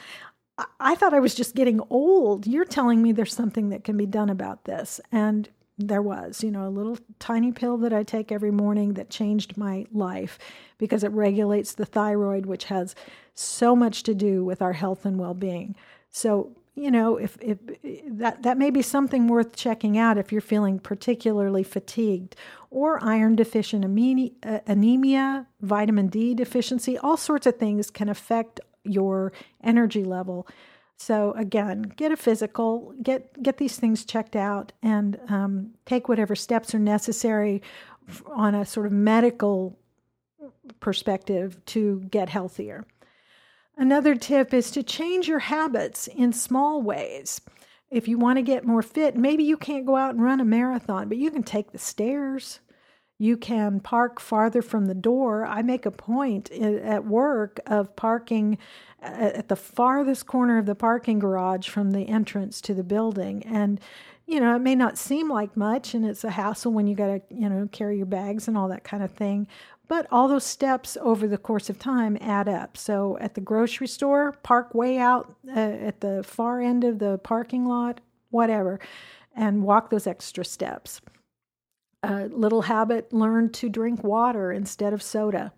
I-, 0.57 0.65
I 0.79 0.95
thought 0.95 1.13
I 1.13 1.19
was 1.19 1.35
just 1.35 1.55
getting 1.55 1.81
old. 1.89 2.47
You're 2.47 2.65
telling 2.65 3.01
me 3.01 3.11
there's 3.11 3.33
something 3.33 3.69
that 3.69 3.83
can 3.83 3.97
be 3.97 4.05
done 4.05 4.29
about 4.29 4.63
this. 4.63 5.01
And 5.11 5.49
there 5.77 6.01
was, 6.01 6.43
you 6.43 6.51
know, 6.51 6.67
a 6.67 6.69
little 6.69 6.97
tiny 7.19 7.51
pill 7.51 7.77
that 7.77 7.93
I 7.93 8.03
take 8.03 8.31
every 8.31 8.51
morning 8.51 8.93
that 8.93 9.09
changed 9.09 9.57
my 9.57 9.85
life 9.91 10.39
because 10.77 11.03
it 11.03 11.11
regulates 11.11 11.73
the 11.73 11.85
thyroid, 11.85 12.45
which 12.45 12.65
has 12.65 12.95
so 13.33 13.75
much 13.75 14.03
to 14.03 14.15
do 14.15 14.43
with 14.43 14.61
our 14.61 14.73
health 14.73 15.05
and 15.05 15.19
well 15.19 15.35
being. 15.35 15.75
So, 16.09 16.55
you 16.73 16.91
know, 16.91 17.17
if, 17.17 17.37
if 17.41 17.57
that, 18.07 18.43
that 18.43 18.57
may 18.57 18.69
be 18.69 18.81
something 18.81 19.27
worth 19.27 19.55
checking 19.55 19.97
out 19.97 20.17
if 20.17 20.31
you're 20.31 20.41
feeling 20.41 20.79
particularly 20.79 21.63
fatigued 21.63 22.35
or 22.69 23.03
iron 23.03 23.35
deficient 23.35 23.83
uh, 24.43 24.59
anemia, 24.67 25.47
vitamin 25.61 26.07
D 26.07 26.33
deficiency, 26.33 26.97
all 26.97 27.17
sorts 27.17 27.47
of 27.47 27.57
things 27.57 27.89
can 27.89 28.09
affect 28.09 28.59
your 28.83 29.31
energy 29.63 30.03
level. 30.03 30.47
So 30.97 31.33
again, 31.33 31.83
get 31.83 32.11
a 32.11 32.17
physical, 32.17 32.93
get 33.01 33.41
get 33.41 33.57
these 33.57 33.77
things 33.77 34.03
checked 34.03 34.35
out, 34.35 34.73
and 34.81 35.19
um, 35.29 35.71
take 35.85 36.09
whatever 36.09 36.35
steps 36.35 36.73
are 36.73 36.79
necessary 36.79 37.61
on 38.25 38.55
a 38.55 38.65
sort 38.65 38.87
of 38.87 38.91
medical 38.91 39.77
perspective 40.79 41.63
to 41.65 42.01
get 42.09 42.29
healthier. 42.29 42.85
Another 43.77 44.15
tip 44.15 44.53
is 44.53 44.71
to 44.71 44.81
change 44.81 45.27
your 45.27 45.39
habits 45.39 46.07
in 46.07 46.33
small 46.33 46.81
ways. 46.81 47.41
If 47.91 48.07
you 48.07 48.17
want 48.17 48.37
to 48.37 48.43
get 48.43 48.65
more 48.65 48.81
fit, 48.81 49.15
maybe 49.15 49.43
you 49.43 49.55
can't 49.55 49.85
go 49.85 49.95
out 49.95 50.15
and 50.15 50.23
run 50.23 50.41
a 50.41 50.45
marathon, 50.45 51.07
but 51.07 51.17
you 51.17 51.29
can 51.29 51.43
take 51.43 51.71
the 51.71 51.77
stairs. 51.77 52.59
You 53.19 53.37
can 53.37 53.79
park 53.79 54.19
farther 54.19 54.61
from 54.61 54.85
the 54.85 54.93
door. 54.93 55.45
I 55.45 55.61
make 55.61 55.85
a 55.85 55.91
point 55.91 56.51
at 56.51 57.05
work 57.05 57.59
of 57.65 57.95
parking 57.95 58.57
at 59.01 59.47
the 59.47 59.55
farthest 59.55 60.25
corner 60.27 60.57
of 60.57 60.65
the 60.65 60.75
parking 60.75 61.19
garage 61.19 61.67
from 61.67 61.91
the 61.91 62.07
entrance 62.07 62.61
to 62.61 62.73
the 62.73 62.83
building. 62.83 63.43
And 63.43 63.79
you 64.27 64.41
know, 64.41 64.55
it 64.55 64.59
may 64.59 64.75
not 64.75 64.97
seem 64.97 65.31
like 65.31 65.55
much 65.55 65.93
and 65.93 66.05
it's 66.05 66.25
a 66.25 66.31
hassle 66.31 66.73
when 66.73 66.85
you 66.85 66.95
got 66.95 67.07
to, 67.07 67.21
you 67.33 67.47
know, 67.47 67.67
carry 67.71 67.95
your 67.95 68.05
bags 68.05 68.47
and 68.47 68.57
all 68.57 68.67
that 68.67 68.83
kind 68.83 69.01
of 69.01 69.11
thing. 69.11 69.47
But 69.87 70.05
all 70.11 70.27
those 70.27 70.43
steps 70.43 70.97
over 70.99 71.27
the 71.27 71.37
course 71.37 71.69
of 71.69 71.79
time 71.79 72.17
add 72.19 72.49
up. 72.49 72.75
So 72.75 73.17
at 73.21 73.35
the 73.35 73.41
grocery 73.41 73.87
store, 73.87 74.33
park 74.43 74.75
way 74.75 74.97
out 74.97 75.33
uh, 75.47 75.57
at 75.57 76.01
the 76.01 76.23
far 76.23 76.59
end 76.59 76.83
of 76.83 76.99
the 76.99 77.19
parking 77.19 77.65
lot, 77.65 78.01
whatever, 78.29 78.81
and 79.33 79.63
walk 79.63 79.89
those 79.89 80.05
extra 80.05 80.43
steps. 80.43 80.99
A 82.03 82.25
little 82.25 82.61
habit 82.61 83.11
learn 83.11 83.51
to 83.53 83.69
drink 83.69 84.03
water 84.03 84.51
instead 84.51 84.93
of 84.93 85.01
soda. 85.01 85.51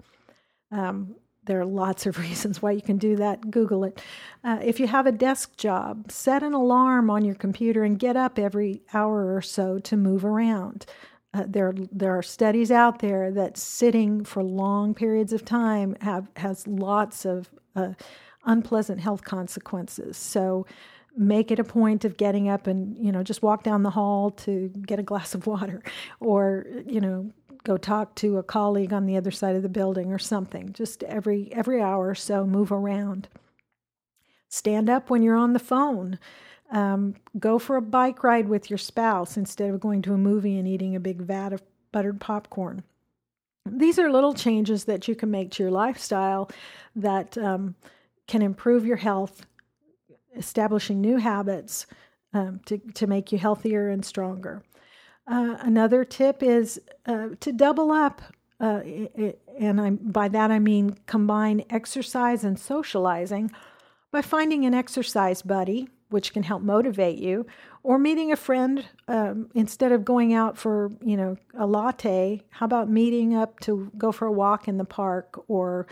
Um, 0.72 1.16
there 1.44 1.60
are 1.60 1.66
lots 1.66 2.06
of 2.06 2.18
reasons 2.20 2.62
why 2.62 2.72
you 2.72 2.82
can 2.82 2.98
do 2.98 3.16
that. 3.18 3.50
Google 3.52 3.84
it. 3.84 4.02
Uh, 4.44 4.60
if 4.64 4.80
you 4.80 4.88
have 4.88 5.08
a 5.08 5.12
desk 5.12 5.58
job, 5.58 6.12
set 6.12 6.44
an 6.44 6.54
alarm 6.54 7.10
on 7.10 7.26
your 7.26 7.36
computer 7.36 7.84
and 7.84 8.00
get 8.00 8.16
up 8.16 8.38
every 8.40 8.82
hour 8.94 9.36
or 9.36 9.42
so 9.42 9.80
to 9.80 9.98
move 9.98 10.24
around. 10.24 10.86
Uh, 11.34 11.44
there, 11.48 11.74
there 11.92 12.18
are 12.18 12.24
studies 12.24 12.72
out 12.72 13.00
there 13.00 13.32
that 13.32 13.58
sitting 13.58 14.24
for 14.24 14.44
long 14.44 14.96
periods 14.96 15.32
of 15.32 15.46
time 15.46 15.96
have 16.02 16.28
has 16.38 16.66
lots 16.66 17.24
of 17.24 17.50
uh, 17.76 17.94
unpleasant 18.46 19.00
health 19.00 19.24
consequences. 19.24 20.18
So, 20.18 20.66
make 21.18 21.52
it 21.52 21.60
a 21.60 21.64
point 21.64 22.06
of 22.06 22.18
getting 22.18 22.48
up 22.48 22.68
and 22.68 22.98
you 22.98 23.12
know 23.12 23.24
just 23.24 23.42
walk 23.42 23.64
down 23.64 23.84
the 23.84 23.90
hall 23.90 24.32
to 24.32 24.70
get 24.86 25.00
a 25.00 25.04
glass 25.04 25.36
of 25.36 25.48
water, 25.48 25.84
or 26.20 26.66
you 26.86 27.02
know 27.02 27.32
go 27.64 27.78
talk 27.78 28.16
to 28.16 28.38
a 28.38 28.44
colleague 28.44 28.94
on 28.94 29.06
the 29.06 29.18
other 29.18 29.32
side 29.32 29.56
of 29.56 29.64
the 29.64 29.70
building 29.70 30.12
or 30.12 30.20
something. 30.20 30.72
Just 30.74 31.04
every 31.04 31.52
every 31.54 31.82
hour 31.82 32.10
or 32.10 32.16
so, 32.16 32.46
move 32.46 32.72
around. 32.72 33.28
Stand 34.50 34.90
up 34.90 35.10
when 35.10 35.22
you're 35.22 35.36
on 35.36 35.54
the 35.54 35.60
phone. 35.60 36.18
Um, 36.72 37.16
go 37.40 37.58
for 37.58 37.78
a 37.78 37.82
bike 37.82 38.24
ride 38.24 38.48
with 38.48 38.70
your 38.70 38.78
spouse 38.78 39.38
instead 39.38 39.72
of 39.72 39.80
going 39.80 40.02
to 40.04 40.14
a 40.14 40.18
movie 40.18 40.58
and 40.58 40.68
eating 40.68 40.96
a 40.96 41.00
big 41.00 41.22
vat 41.22 41.52
of 41.52 41.64
buttered 41.92 42.22
popcorn. 42.22 42.84
These 43.66 44.00
are 44.00 44.12
little 44.12 44.34
changes 44.34 44.86
that 44.86 45.08
you 45.08 45.16
can 45.16 45.32
make 45.32 45.52
to 45.52 45.64
your 45.64 45.72
lifestyle 45.72 46.50
that 46.96 47.38
um, 47.38 47.76
can 48.28 48.42
improve 48.42 48.86
your 48.86 48.98
health, 48.98 49.46
establishing 50.40 51.00
new 51.00 51.18
habits 51.18 51.86
um, 52.34 52.62
to, 52.66 52.80
to 52.96 53.06
make 53.06 53.32
you 53.32 53.38
healthier 53.38 53.90
and 53.90 54.04
stronger. 54.04 54.64
Uh, 55.28 55.58
another 55.60 56.04
tip 56.04 56.42
is 56.42 56.82
uh, 57.06 57.30
to 57.40 57.52
double 57.52 57.92
up. 57.92 58.22
Uh, 58.60 58.82
and 59.58 59.80
I'm, 59.80 59.96
by 59.98 60.28
that 60.30 60.52
I 60.52 60.60
mean 60.60 60.98
combine 61.06 61.64
exercise 61.70 62.44
and 62.44 62.60
socializing 62.60 63.52
by 64.12 64.22
finding 64.22 64.66
an 64.66 64.74
exercise 64.74 65.42
buddy 65.42 65.88
which 66.10 66.34
can 66.34 66.44
help 66.44 66.62
motivate 66.62 67.20
you, 67.20 67.46
or 67.84 67.98
meeting 67.98 68.32
a 68.32 68.36
friend 68.36 68.86
um, 69.08 69.50
instead 69.54 69.92
of 69.92 70.04
going 70.04 70.34
out 70.34 70.58
for 70.58 70.92
you 71.02 71.16
know 71.16 71.38
a 71.58 71.66
latte. 71.66 72.44
How 72.50 72.66
about 72.66 72.90
meeting 72.90 73.36
up 73.36 73.60
to 73.62 73.92
go 73.98 74.12
for 74.12 74.26
a 74.26 74.32
walk 74.32 74.68
in 74.68 74.78
the 74.78 74.86
park 74.86 75.44
or 75.48 75.88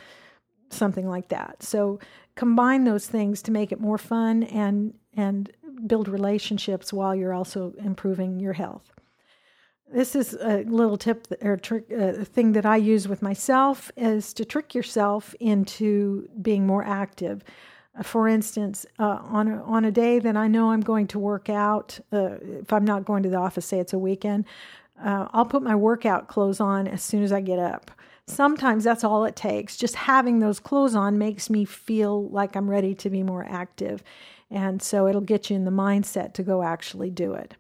something 0.69 1.07
like 1.07 1.29
that? 1.29 1.63
So 1.63 1.99
combine 2.37 2.85
those 2.85 3.07
things 3.07 3.41
to 3.41 3.51
make 3.51 3.71
it 3.71 3.81
more 3.81 3.97
fun 3.97 4.43
and 4.43 4.93
and 5.15 5.51
build 5.85 6.07
relationships 6.07 6.93
while 6.93 7.13
you're 7.13 7.33
also 7.33 7.73
improving 7.83 8.39
your 8.39 8.53
health. 8.53 8.93
This 9.91 10.15
is 10.15 10.33
a 10.33 10.63
little 10.63 10.97
tip 10.97 11.27
or 11.41 11.57
trick 11.57 11.85
uh, 11.91 12.23
thing 12.23 12.53
that 12.53 12.65
I 12.65 12.77
use 12.77 13.07
with 13.07 13.21
myself 13.21 13.91
is 13.97 14.33
to 14.33 14.45
trick 14.45 14.75
yourself 14.75 15.35
into 15.39 16.29
being 16.41 16.65
more 16.65 16.83
active 16.85 17.43
for 18.03 18.27
instance, 18.27 18.85
uh, 18.99 19.19
on 19.23 19.47
a, 19.47 19.63
on 19.63 19.85
a 19.85 19.91
day 19.91 20.19
that 20.19 20.37
I 20.37 20.47
know 20.47 20.71
I'm 20.71 20.81
going 20.81 21.07
to 21.07 21.19
work 21.19 21.49
out, 21.49 21.99
uh, 22.11 22.35
if 22.41 22.71
I'm 22.71 22.85
not 22.85 23.05
going 23.05 23.23
to 23.23 23.29
the 23.29 23.37
office, 23.37 23.65
say 23.65 23.79
it's 23.79 23.93
a 23.93 23.99
weekend, 23.99 24.45
uh, 25.03 25.27
I'll 25.31 25.45
put 25.45 25.63
my 25.63 25.75
workout 25.75 26.27
clothes 26.27 26.59
on 26.59 26.87
as 26.87 27.01
soon 27.01 27.23
as 27.23 27.31
I 27.31 27.41
get 27.41 27.59
up. 27.59 27.91
Sometimes 28.27 28.83
that's 28.83 29.03
all 29.05 29.23
it 29.23 29.35
takes. 29.35 29.77
Just 29.77 29.95
having 29.95 30.39
those 30.39 30.59
clothes 30.59 30.95
on 30.95 31.17
makes 31.17 31.49
me 31.49 31.63
feel 31.63 32.27
like 32.29 32.55
I'm 32.55 32.69
ready 32.69 32.93
to 32.95 33.09
be 33.09 33.23
more 33.23 33.45
active. 33.47 34.03
And 34.51 34.81
so 34.81 35.07
it'll 35.07 35.21
get 35.21 35.49
you 35.49 35.55
in 35.55 35.65
the 35.65 35.71
mindset 35.71 36.33
to 36.33 36.43
go 36.43 36.61
actually 36.61 37.09
do 37.09 37.33
it. 37.33 37.55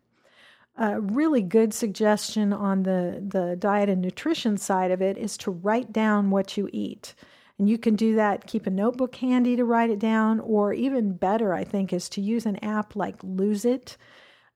A 0.77 0.99
really 1.01 1.41
good 1.41 1.73
suggestion 1.73 2.53
on 2.53 2.83
the, 2.83 3.23
the 3.25 3.55
diet 3.55 3.89
and 3.89 4.01
nutrition 4.01 4.57
side 4.57 4.91
of 4.91 5.01
it 5.01 5.17
is 5.17 5.37
to 5.37 5.51
write 5.51 5.91
down 5.91 6.29
what 6.29 6.55
you 6.55 6.69
eat. 6.71 7.15
And 7.57 7.67
you 7.67 7.77
can 7.79 7.95
do 7.95 8.15
that, 8.15 8.45
keep 8.45 8.67
a 8.67 8.69
notebook 8.69 9.15
handy 9.15 9.55
to 9.55 9.65
write 9.65 9.89
it 9.89 9.99
down, 9.99 10.39
or 10.39 10.73
even 10.73 11.13
better, 11.13 11.53
I 11.53 11.63
think, 11.63 11.91
is 11.91 12.07
to 12.09 12.21
use 12.21 12.45
an 12.45 12.63
app 12.63 12.95
like 12.95 13.15
Lose 13.23 13.65
It 13.65 13.97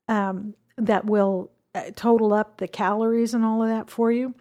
um, 0.08 0.54
that 0.78 1.06
will 1.06 1.52
uh, 1.74 1.90
total 1.96 2.34
up 2.34 2.58
the 2.58 2.68
calories 2.68 3.34
and 3.34 3.44
all 3.44 3.64
of 3.64 3.70
that 3.70 3.90
for 3.90 4.12
you. 4.12 4.36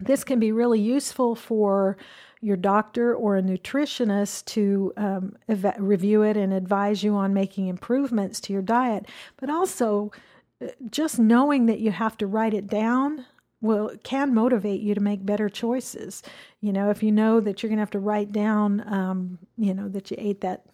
This 0.00 0.24
can 0.24 0.38
be 0.38 0.52
really 0.52 0.80
useful 0.80 1.34
for 1.34 1.96
your 2.40 2.56
doctor 2.56 3.14
or 3.14 3.36
a 3.36 3.42
nutritionist 3.42 4.44
to 4.44 4.92
um, 4.96 5.36
ev- 5.48 5.76
review 5.78 6.22
it 6.22 6.36
and 6.36 6.52
advise 6.52 7.02
you 7.02 7.14
on 7.14 7.32
making 7.32 7.68
improvements 7.68 8.40
to 8.40 8.52
your 8.52 8.62
diet, 8.62 9.06
but 9.38 9.48
also 9.48 10.12
uh, 10.62 10.66
just 10.90 11.18
knowing 11.18 11.66
that 11.66 11.80
you 11.80 11.90
have 11.90 12.18
to 12.18 12.26
write 12.26 12.52
it 12.52 12.66
down 12.66 13.24
will 13.62 13.90
can 14.02 14.34
motivate 14.34 14.82
you 14.82 14.94
to 14.94 15.00
make 15.00 15.24
better 15.24 15.48
choices. 15.48 16.22
You 16.60 16.72
know, 16.72 16.90
if 16.90 17.02
you 17.02 17.10
know 17.10 17.40
that 17.40 17.62
you're 17.62 17.70
going 17.70 17.78
to 17.78 17.82
have 17.82 17.90
to 17.92 17.98
write 17.98 18.30
down, 18.30 18.84
um, 18.86 19.38
you 19.56 19.72
know, 19.72 19.88
that 19.88 20.10
you 20.10 20.18
ate 20.20 20.42
that, 20.42 20.66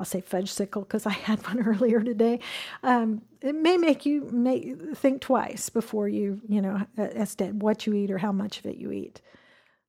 I'll 0.00 0.06
say 0.06 0.22
Fudgsicle 0.22 0.80
because 0.80 1.06
I 1.06 1.12
had 1.12 1.38
one 1.46 1.60
earlier 1.60 2.00
today. 2.00 2.40
Um, 2.82 3.22
it 3.40 3.54
may 3.54 3.76
make 3.76 4.04
you 4.04 4.28
make 4.32 4.96
think 4.96 5.20
twice 5.20 5.68
before 5.68 6.08
you, 6.08 6.40
you 6.48 6.60
know, 6.60 6.84
as 6.96 7.34
to 7.36 7.48
what 7.48 7.86
you 7.86 7.94
eat 7.94 8.10
or 8.10 8.18
how 8.18 8.32
much 8.32 8.58
of 8.58 8.66
it 8.66 8.76
you 8.76 8.90
eat. 8.90 9.20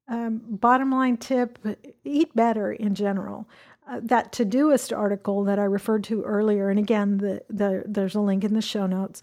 Um, 0.07 0.41
bottom 0.45 0.91
line 0.91 1.17
tip: 1.17 1.57
eat 2.03 2.35
better 2.35 2.71
in 2.71 2.93
general. 2.93 3.47
Uh, 3.89 4.01
that 4.03 4.31
Todoist 4.31 4.95
article 4.95 5.43
that 5.45 5.57
I 5.57 5.63
referred 5.63 6.03
to 6.05 6.21
earlier, 6.21 6.69
and 6.69 6.77
again, 6.77 7.17
the, 7.17 7.41
the 7.49 7.83
there's 7.87 8.15
a 8.15 8.21
link 8.21 8.43
in 8.43 8.53
the 8.53 8.61
show 8.61 8.85
notes, 8.85 9.21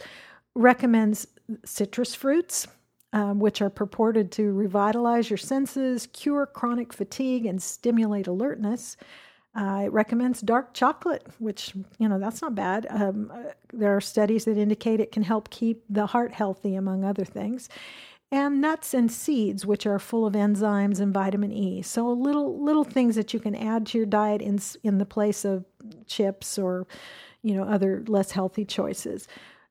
recommends 0.54 1.26
citrus 1.64 2.14
fruits 2.14 2.66
um, 3.12 3.38
which 3.38 3.62
are 3.62 3.70
purported 3.70 4.30
to 4.32 4.52
revitalize 4.52 5.30
your 5.30 5.38
senses, 5.38 6.08
cure 6.12 6.46
chronic 6.46 6.92
fatigue, 6.92 7.46
and 7.46 7.62
stimulate 7.62 8.26
alertness. 8.26 8.96
Uh, 9.54 9.82
it 9.86 9.92
recommends 9.92 10.40
dark 10.40 10.72
chocolate, 10.72 11.26
which, 11.38 11.72
you 11.98 12.08
know, 12.08 12.18
that's 12.18 12.42
not 12.42 12.54
bad. 12.54 12.86
Um, 12.90 13.32
uh, 13.34 13.50
there 13.72 13.96
are 13.96 14.00
studies 14.00 14.44
that 14.44 14.56
indicate 14.56 15.00
it 15.00 15.10
can 15.10 15.22
help 15.22 15.50
keep 15.50 15.82
the 15.88 16.06
heart 16.06 16.32
healthy, 16.32 16.74
among 16.76 17.04
other 17.04 17.24
things. 17.24 17.68
And 18.30 18.60
nuts 18.60 18.92
and 18.92 19.10
seeds, 19.10 19.64
which 19.64 19.86
are 19.86 19.98
full 19.98 20.26
of 20.26 20.34
enzymes 20.34 21.00
and 21.00 21.14
vitamin 21.14 21.50
E. 21.50 21.80
So 21.80 22.12
little 22.12 22.62
little 22.62 22.84
things 22.84 23.16
that 23.16 23.32
you 23.32 23.40
can 23.40 23.54
add 23.54 23.86
to 23.86 23.98
your 23.98 24.06
diet 24.06 24.42
in 24.42 24.60
in 24.84 24.98
the 24.98 25.06
place 25.06 25.46
of 25.46 25.64
chips 26.06 26.58
or, 26.58 26.86
you 27.42 27.54
know, 27.54 27.62
other 27.62 28.04
less 28.06 28.32
healthy 28.32 28.66
choices. 28.66 29.26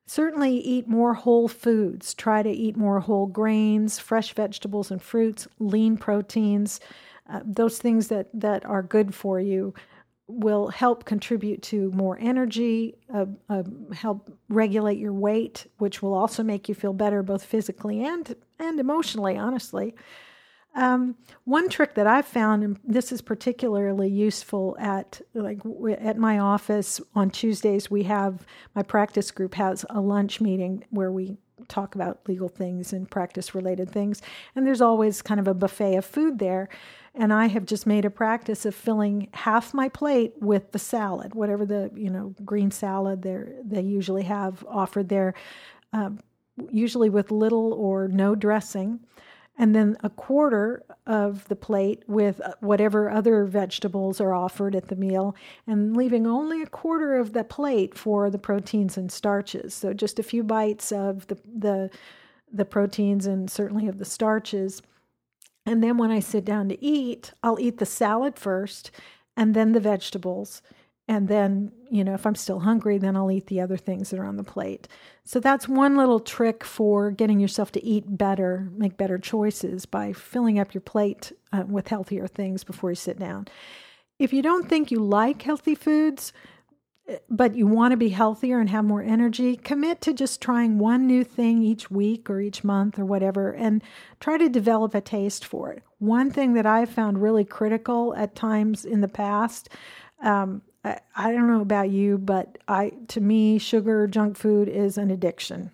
Certainly, 0.06 0.56
eat 0.56 0.88
more 0.88 1.14
whole 1.14 1.46
foods. 1.46 2.14
Try 2.14 2.42
to 2.42 2.50
eat 2.50 2.76
more 2.76 2.98
whole 2.98 3.26
grains, 3.26 4.00
fresh 4.00 4.32
vegetables 4.34 4.90
and 4.90 5.00
fruits, 5.00 5.46
lean 5.60 5.96
proteins. 5.96 6.80
Uh, 7.28 7.40
those 7.44 7.78
things 7.78 8.08
that, 8.08 8.28
that 8.32 8.64
are 8.64 8.82
good 8.82 9.14
for 9.14 9.40
you 9.40 9.74
will 10.28 10.68
help 10.68 11.06
contribute 11.06 11.62
to 11.62 11.90
more 11.92 12.18
energy, 12.20 12.94
uh, 13.12 13.24
uh, 13.48 13.62
help 13.94 14.30
regulate 14.48 14.98
your 14.98 15.12
weight, 15.12 15.66
which 15.78 16.02
will 16.02 16.12
also 16.12 16.42
make 16.42 16.68
you 16.68 16.74
feel 16.74 16.92
better 16.92 17.22
both 17.22 17.42
physically 17.42 18.04
and, 18.04 18.36
and 18.58 18.78
emotionally, 18.78 19.38
honestly. 19.38 19.94
Um, 20.74 21.16
one 21.44 21.68
trick 21.70 21.94
that 21.94 22.06
I've 22.06 22.26
found, 22.26 22.62
and 22.62 22.78
this 22.84 23.10
is 23.10 23.22
particularly 23.22 24.08
useful 24.08 24.76
at 24.78 25.20
like 25.34 25.60
at 25.98 26.18
my 26.18 26.38
office 26.38 27.00
on 27.14 27.30
Tuesdays, 27.30 27.90
we 27.90 28.04
have 28.04 28.46
my 28.74 28.82
practice 28.82 29.30
group 29.30 29.54
has 29.54 29.84
a 29.90 30.00
lunch 30.00 30.40
meeting 30.40 30.84
where 30.90 31.10
we 31.10 31.36
talk 31.66 31.94
about 31.94 32.20
legal 32.28 32.48
things 32.48 32.92
and 32.92 33.10
practice 33.10 33.54
related 33.54 33.90
things, 33.90 34.22
and 34.54 34.66
there's 34.66 34.82
always 34.82 35.22
kind 35.22 35.40
of 35.40 35.48
a 35.48 35.54
buffet 35.54 35.96
of 35.96 36.04
food 36.04 36.38
there. 36.38 36.68
And 37.18 37.32
I 37.32 37.46
have 37.48 37.66
just 37.66 37.86
made 37.86 38.04
a 38.04 38.10
practice 38.10 38.64
of 38.64 38.74
filling 38.74 39.28
half 39.34 39.74
my 39.74 39.88
plate 39.88 40.34
with 40.38 40.72
the 40.72 40.78
salad, 40.78 41.34
whatever 41.34 41.66
the 41.66 41.90
you 41.94 42.10
know 42.10 42.34
green 42.44 42.70
salad 42.70 43.22
they 43.22 43.44
they 43.62 43.82
usually 43.82 44.22
have 44.22 44.64
offered 44.68 45.08
there, 45.08 45.34
um, 45.92 46.20
usually 46.70 47.10
with 47.10 47.30
little 47.30 47.74
or 47.74 48.08
no 48.08 48.34
dressing 48.34 49.00
and 49.58 49.74
then 49.74 49.96
a 50.04 50.10
quarter 50.10 50.84
of 51.06 51.46
the 51.48 51.56
plate 51.56 52.04
with 52.06 52.40
uh, 52.40 52.52
whatever 52.60 53.10
other 53.10 53.44
vegetables 53.44 54.20
are 54.20 54.32
offered 54.32 54.76
at 54.76 54.86
the 54.86 54.94
meal, 54.94 55.34
and 55.66 55.96
leaving 55.96 56.26
only 56.26 56.62
a 56.62 56.66
quarter 56.66 57.16
of 57.16 57.32
the 57.32 57.42
plate 57.42 57.98
for 57.98 58.30
the 58.30 58.38
proteins 58.38 58.96
and 58.96 59.10
starches. 59.10 59.74
So 59.74 59.92
just 59.92 60.20
a 60.20 60.22
few 60.22 60.44
bites 60.44 60.92
of 60.92 61.26
the 61.26 61.38
the, 61.44 61.90
the 62.52 62.64
proteins 62.64 63.26
and 63.26 63.50
certainly 63.50 63.88
of 63.88 63.98
the 63.98 64.04
starches. 64.04 64.80
And 65.68 65.82
then 65.82 65.98
when 65.98 66.10
I 66.10 66.20
sit 66.20 66.44
down 66.44 66.68
to 66.70 66.82
eat, 66.82 67.32
I'll 67.42 67.60
eat 67.60 67.78
the 67.78 67.86
salad 67.86 68.38
first 68.38 68.90
and 69.36 69.54
then 69.54 69.72
the 69.72 69.80
vegetables. 69.80 70.62
and 71.10 71.26
then 71.28 71.72
you 71.90 72.04
know 72.04 72.12
if 72.12 72.26
i'm 72.26 72.34
still 72.34 72.60
hungry 72.60 72.98
then 72.98 73.16
i'll 73.16 73.30
eat 73.30 73.46
the 73.46 73.60
other 73.60 73.78
things 73.78 74.10
that 74.10 74.20
are 74.20 74.26
on 74.26 74.36
the 74.36 74.44
plate 74.44 74.86
so 75.24 75.40
that's 75.40 75.66
one 75.66 75.96
little 75.96 76.20
trick 76.20 76.62
for 76.62 77.10
getting 77.10 77.40
yourself 77.40 77.72
to 77.72 77.82
eat 77.82 78.04
better 78.18 78.70
make 78.76 78.96
better 78.98 79.18
choices 79.18 79.86
by 79.86 80.12
filling 80.12 80.58
up 80.58 80.74
your 80.74 80.82
plate 80.82 81.32
uh, 81.52 81.64
with 81.66 81.88
healthier 81.88 82.26
things 82.26 82.62
before 82.62 82.90
you 82.90 82.94
sit 82.96 83.18
down 83.18 83.48
if 84.18 84.32
you 84.32 84.42
don't 84.42 84.68
think 84.68 84.90
you 84.90 85.00
like 85.00 85.40
healthy 85.42 85.74
foods 85.74 86.32
but 87.30 87.54
you 87.54 87.66
want 87.66 87.92
to 87.92 87.96
be 87.96 88.10
healthier 88.10 88.60
and 88.60 88.68
have 88.70 88.84
more 88.84 89.02
energy, 89.02 89.56
commit 89.56 90.00
to 90.02 90.12
just 90.12 90.40
trying 90.40 90.78
one 90.78 91.06
new 91.06 91.24
thing 91.24 91.62
each 91.62 91.90
week 91.90 92.28
or 92.28 92.40
each 92.40 92.62
month 92.62 92.98
or 92.98 93.04
whatever 93.04 93.52
and 93.52 93.82
try 94.20 94.36
to 94.36 94.48
develop 94.48 94.94
a 94.94 95.00
taste 95.00 95.44
for 95.44 95.72
it. 95.72 95.82
One 95.98 96.30
thing 96.30 96.54
that 96.54 96.66
I've 96.66 96.90
found 96.90 97.22
really 97.22 97.44
critical 97.44 98.14
at 98.14 98.34
times 98.34 98.84
in 98.84 99.00
the 99.00 99.08
past 99.08 99.70
um, 100.22 100.62
I, 100.84 100.98
I 101.14 101.32
don't 101.32 101.48
know 101.48 101.60
about 101.60 101.90
you, 101.90 102.18
but 102.18 102.58
I 102.66 102.92
to 103.08 103.20
me, 103.20 103.58
sugar, 103.58 104.06
junk 104.06 104.36
food 104.36 104.68
is 104.68 104.98
an 104.98 105.10
addiction. 105.10 105.70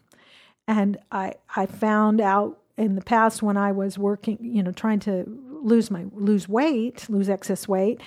And 0.66 0.96
I 1.12 1.34
I 1.54 1.66
found 1.66 2.20
out 2.20 2.58
in 2.76 2.94
the 2.94 3.02
past 3.02 3.42
when 3.42 3.56
I 3.56 3.72
was 3.72 3.98
working, 3.98 4.38
you 4.40 4.62
know, 4.62 4.72
trying 4.72 5.00
to 5.00 5.24
lose 5.62 5.90
my 5.90 6.06
lose 6.12 6.48
weight, 6.48 7.08
lose 7.08 7.28
excess 7.28 7.68
weight, 7.68 8.00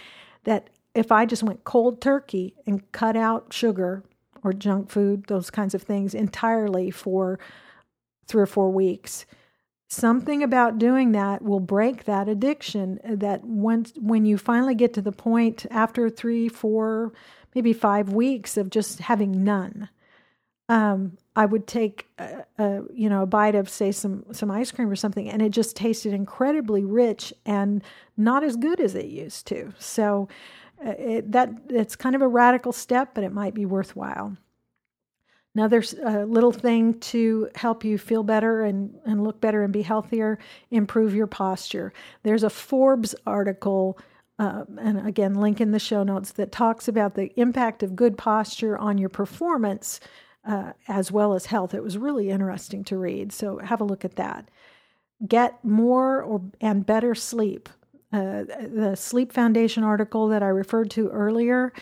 that 0.44 0.70
if 0.98 1.12
I 1.12 1.26
just 1.26 1.44
went 1.44 1.64
cold 1.64 2.02
turkey 2.02 2.56
and 2.66 2.92
cut 2.92 3.16
out 3.16 3.54
sugar 3.54 4.04
or 4.44 4.52
junk 4.52 4.90
food, 4.90 5.26
those 5.28 5.50
kinds 5.50 5.76
of 5.76 5.84
things 5.84 6.14
entirely 6.14 6.90
for 6.90 7.40
three 8.28 8.42
or 8.42 8.48
four 8.48 8.72
weeks, 8.72 9.26
something 9.90 10.44
about 10.44 10.80
doing 10.80 11.12
that 11.12 11.44
will 11.44 11.60
break 11.60 12.06
that 12.06 12.28
addiction 12.28 13.00
that 13.04 13.44
once 13.44 13.94
when 14.00 14.26
you 14.26 14.38
finally 14.38 14.76
get 14.76 14.94
to 14.94 15.02
the 15.02 15.12
point 15.12 15.66
after 15.72 16.10
three 16.10 16.50
four 16.50 17.14
maybe 17.56 17.72
five 17.72 18.10
weeks 18.10 18.58
of 18.58 18.70
just 18.70 19.00
having 19.00 19.46
none 19.46 19.88
um, 20.68 21.18
i 21.38 21.46
would 21.46 21.66
take 21.66 22.06
a, 22.20 22.44
a, 22.58 22.82
you 22.94 23.10
know 23.10 23.22
a 23.22 23.26
bite 23.26 23.56
of 23.56 23.70
say 23.70 23.90
some 23.90 24.26
some 24.34 24.52
ice 24.52 24.72
cream 24.72 24.90
or 24.90 24.96
something 24.96 25.30
and 25.30 25.42
it 25.42 25.52
just 25.52 25.78
tasted 25.78 26.14
incredibly 26.14 26.84
rich 26.84 27.34
and 27.46 27.82
not 28.18 28.44
as 28.44 28.56
good 28.56 28.80
as 28.80 28.96
it 28.96 29.06
used 29.06 29.46
to. 29.48 29.72
So 29.78 30.28
uh, 30.66 30.67
it, 30.82 31.32
that 31.32 31.50
it's 31.70 31.96
kind 31.96 32.16
of 32.16 32.22
a 32.22 32.28
radical 32.28 32.72
step 32.72 33.14
but 33.14 33.24
it 33.24 33.32
might 33.32 33.54
be 33.54 33.66
worthwhile 33.66 34.38
Another 35.58 35.84
uh, 36.06 36.24
little 36.26 36.52
thing 36.52 37.00
to 37.00 37.50
help 37.56 37.84
you 37.84 37.98
feel 37.98 38.22
better 38.22 38.62
and, 38.62 38.96
and 39.08 39.24
look 39.24 39.42
better 39.42 39.64
and 39.64 39.74
be 39.74 39.82
healthier, 39.82 40.38
improve 40.70 41.16
your 41.16 41.26
posture. 41.26 41.94
There's 42.22 42.44
a 42.44 42.50
Forbes 42.52 43.16
article, 43.26 43.98
uh, 44.38 44.66
and 44.80 45.08
again, 45.08 45.34
link 45.34 45.60
in 45.60 45.72
the 45.72 45.80
show 45.80 46.04
notes, 46.04 46.34
that 46.34 46.52
talks 46.52 46.88
about 46.88 47.16
the 47.16 47.34
impact 47.38 47.82
of 47.82 47.96
good 47.96 48.20
posture 48.20 48.78
on 48.78 49.00
your 49.00 49.10
performance 49.10 50.00
uh, 50.46 50.74
as 50.88 51.12
well 51.12 51.34
as 51.34 51.48
health. 51.48 51.74
It 51.74 51.82
was 51.82 51.98
really 51.98 52.30
interesting 52.30 52.84
to 52.84 52.98
read, 53.00 53.34
so 53.34 53.58
have 53.58 53.82
a 53.82 53.84
look 53.84 54.06
at 54.06 54.16
that. 54.18 54.52
Get 55.28 55.66
more 55.66 56.22
or 56.22 56.40
and 56.62 56.86
better 56.86 57.16
sleep. 57.16 57.68
Uh, 58.12 58.44
the 58.44 58.96
Sleep 58.96 59.34
Foundation 59.34 59.84
article 59.84 60.28
that 60.30 60.42
I 60.42 60.48
referred 60.48 60.90
to 60.92 61.10
earlier 61.10 61.74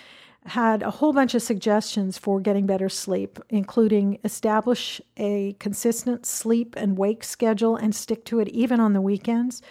had 0.45 0.83
a 0.83 0.91
whole 0.91 1.13
bunch 1.13 1.33
of 1.33 1.41
suggestions 1.41 2.17
for 2.17 2.39
getting 2.39 2.65
better 2.65 2.89
sleep, 2.89 3.39
including 3.49 4.19
establish 4.23 5.01
a 5.17 5.55
consistent 5.59 6.25
sleep 6.25 6.75
and 6.77 6.97
wake 6.97 7.23
schedule 7.23 7.75
and 7.75 7.95
stick 7.95 8.25
to 8.25 8.39
it 8.39 8.47
even 8.49 8.79
on 8.79 8.93
the 8.93 9.01
weekends. 9.01 9.61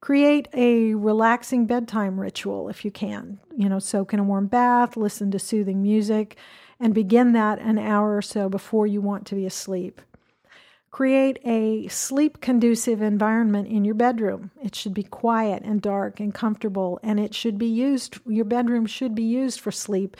Create 0.00 0.48
a 0.54 0.94
relaxing 0.94 1.66
bedtime 1.66 2.18
ritual 2.18 2.68
if 2.68 2.84
you 2.84 2.90
can. 2.90 3.40
You 3.56 3.68
know, 3.68 3.78
soak 3.78 4.14
in 4.14 4.20
a 4.20 4.24
warm 4.24 4.46
bath, 4.46 4.96
listen 4.96 5.30
to 5.32 5.38
soothing 5.38 5.82
music, 5.82 6.36
and 6.78 6.94
begin 6.94 7.32
that 7.32 7.58
an 7.58 7.78
hour 7.78 8.16
or 8.16 8.22
so 8.22 8.48
before 8.48 8.86
you 8.86 9.00
want 9.00 9.26
to 9.26 9.34
be 9.34 9.46
asleep. 9.46 10.00
Create 10.96 11.38
a 11.44 11.86
sleep 11.88 12.40
conducive 12.40 13.02
environment 13.02 13.68
in 13.68 13.84
your 13.84 13.94
bedroom. 13.94 14.50
It 14.64 14.74
should 14.74 14.94
be 14.94 15.02
quiet 15.02 15.62
and 15.62 15.82
dark 15.82 16.20
and 16.20 16.32
comfortable, 16.32 16.98
and 17.02 17.20
it 17.20 17.34
should 17.34 17.58
be 17.58 17.66
used, 17.66 18.18
your 18.26 18.46
bedroom 18.46 18.86
should 18.86 19.14
be 19.14 19.22
used 19.22 19.60
for 19.60 19.70
sleep. 19.70 20.16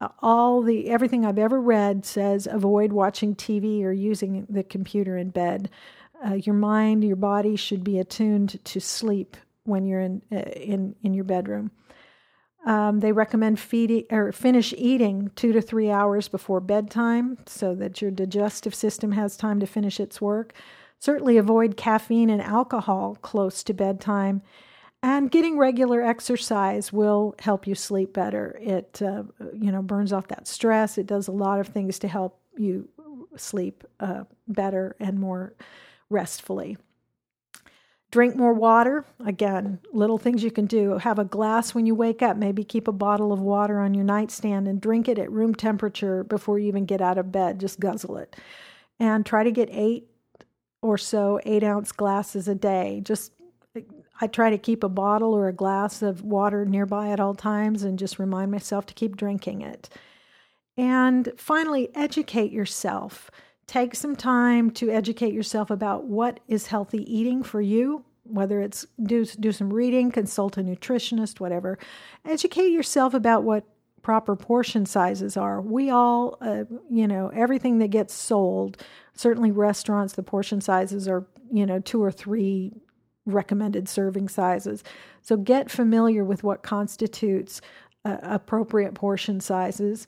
Uh, 0.00 0.08
all 0.20 0.62
the 0.62 0.88
everything 0.88 1.26
I've 1.26 1.36
ever 1.38 1.60
read 1.60 2.06
says 2.06 2.48
avoid 2.50 2.90
watching 2.90 3.34
TV 3.34 3.82
or 3.82 3.92
using 3.92 4.46
the 4.48 4.62
computer 4.62 5.18
in 5.18 5.28
bed. 5.28 5.68
Uh, 6.26 6.36
your 6.36 6.54
mind, 6.54 7.04
your 7.04 7.16
body 7.16 7.54
should 7.54 7.84
be 7.84 7.98
attuned 7.98 8.64
to 8.64 8.80
sleep 8.80 9.36
when 9.64 9.84
you're 9.84 10.00
in 10.00 10.22
uh, 10.32 10.36
in 10.36 10.96
in 11.02 11.12
your 11.12 11.24
bedroom. 11.24 11.70
Um, 12.64 13.00
they 13.00 13.12
recommend 13.12 13.60
feeding 13.60 14.04
or 14.10 14.32
finish 14.32 14.72
eating 14.76 15.30
two 15.36 15.52
to 15.52 15.60
three 15.60 15.90
hours 15.90 16.28
before 16.28 16.60
bedtime 16.60 17.38
so 17.46 17.74
that 17.74 18.00
your 18.00 18.10
digestive 18.10 18.74
system 18.74 19.12
has 19.12 19.36
time 19.36 19.60
to 19.60 19.66
finish 19.66 20.00
its 20.00 20.20
work. 20.20 20.54
Certainly 20.98 21.36
avoid 21.36 21.76
caffeine 21.76 22.30
and 22.30 22.40
alcohol 22.40 23.18
close 23.20 23.62
to 23.64 23.74
bedtime. 23.74 24.40
And 25.02 25.30
getting 25.30 25.58
regular 25.58 26.00
exercise 26.00 26.90
will 26.90 27.34
help 27.38 27.66
you 27.66 27.74
sleep 27.74 28.14
better. 28.14 28.58
It 28.62 29.02
uh, 29.02 29.24
you 29.52 29.70
know 29.70 29.82
burns 29.82 30.14
off 30.14 30.28
that 30.28 30.48
stress. 30.48 30.96
It 30.96 31.06
does 31.06 31.28
a 31.28 31.32
lot 31.32 31.60
of 31.60 31.68
things 31.68 31.98
to 31.98 32.08
help 32.08 32.40
you 32.56 32.88
sleep 33.36 33.84
uh, 34.00 34.24
better 34.48 34.96
and 34.98 35.18
more 35.18 35.54
restfully. 36.08 36.78
Drink 38.14 38.36
more 38.36 38.54
water. 38.54 39.04
Again, 39.26 39.80
little 39.92 40.18
things 40.18 40.44
you 40.44 40.52
can 40.52 40.66
do. 40.66 40.98
Have 40.98 41.18
a 41.18 41.24
glass 41.24 41.74
when 41.74 41.84
you 41.84 41.96
wake 41.96 42.22
up. 42.22 42.36
Maybe 42.36 42.62
keep 42.62 42.86
a 42.86 42.92
bottle 42.92 43.32
of 43.32 43.40
water 43.40 43.80
on 43.80 43.92
your 43.92 44.04
nightstand 44.04 44.68
and 44.68 44.80
drink 44.80 45.08
it 45.08 45.18
at 45.18 45.32
room 45.32 45.52
temperature 45.52 46.22
before 46.22 46.60
you 46.60 46.68
even 46.68 46.84
get 46.84 47.00
out 47.00 47.18
of 47.18 47.32
bed. 47.32 47.58
Just 47.58 47.80
guzzle 47.80 48.18
it. 48.18 48.36
And 49.00 49.26
try 49.26 49.42
to 49.42 49.50
get 49.50 49.68
eight 49.72 50.06
or 50.80 50.96
so 50.96 51.40
eight 51.44 51.64
ounce 51.64 51.90
glasses 51.90 52.46
a 52.46 52.54
day. 52.54 53.00
Just 53.02 53.32
I 54.20 54.28
try 54.28 54.48
to 54.48 54.58
keep 54.58 54.84
a 54.84 54.88
bottle 54.88 55.34
or 55.34 55.48
a 55.48 55.52
glass 55.52 56.00
of 56.00 56.22
water 56.22 56.64
nearby 56.64 57.08
at 57.08 57.18
all 57.18 57.34
times 57.34 57.82
and 57.82 57.98
just 57.98 58.20
remind 58.20 58.52
myself 58.52 58.86
to 58.86 58.94
keep 58.94 59.16
drinking 59.16 59.62
it. 59.62 59.88
And 60.76 61.32
finally, 61.36 61.88
educate 61.96 62.52
yourself 62.52 63.32
take 63.66 63.94
some 63.94 64.16
time 64.16 64.70
to 64.70 64.90
educate 64.90 65.32
yourself 65.32 65.70
about 65.70 66.04
what 66.04 66.40
is 66.48 66.68
healthy 66.68 67.02
eating 67.12 67.42
for 67.42 67.60
you 67.60 68.04
whether 68.24 68.60
it's 68.60 68.86
do 69.02 69.24
do 69.24 69.52
some 69.52 69.72
reading 69.72 70.10
consult 70.10 70.56
a 70.56 70.62
nutritionist 70.62 71.40
whatever. 71.40 71.78
Educate 72.24 72.70
yourself 72.70 73.14
about 73.14 73.44
what 73.44 73.64
proper 74.02 74.36
portion 74.36 74.84
sizes 74.86 75.36
are. 75.36 75.60
We 75.60 75.90
all 75.90 76.36
uh, 76.40 76.64
you 76.90 77.06
know 77.06 77.28
everything 77.34 77.78
that 77.78 77.88
gets 77.88 78.14
sold 78.14 78.82
certainly 79.14 79.52
restaurants 79.52 80.14
the 80.14 80.22
portion 80.22 80.60
sizes 80.60 81.06
are 81.06 81.26
you 81.52 81.66
know 81.66 81.80
two 81.80 82.02
or 82.02 82.10
three 82.10 82.72
recommended 83.26 83.88
serving 83.88 84.28
sizes. 84.28 84.82
So 85.22 85.36
get 85.36 85.70
familiar 85.70 86.24
with 86.24 86.42
what 86.42 86.62
constitutes 86.62 87.60
uh, 88.04 88.18
appropriate 88.22 88.94
portion 88.94 89.40
sizes 89.40 90.06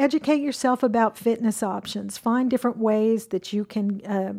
Educate 0.00 0.40
yourself 0.40 0.82
about 0.82 1.18
fitness 1.18 1.62
options. 1.62 2.16
Find 2.16 2.48
different 2.48 2.78
ways 2.78 3.26
that 3.26 3.52
you 3.52 3.66
can 3.66 4.00
uh, 4.06 4.32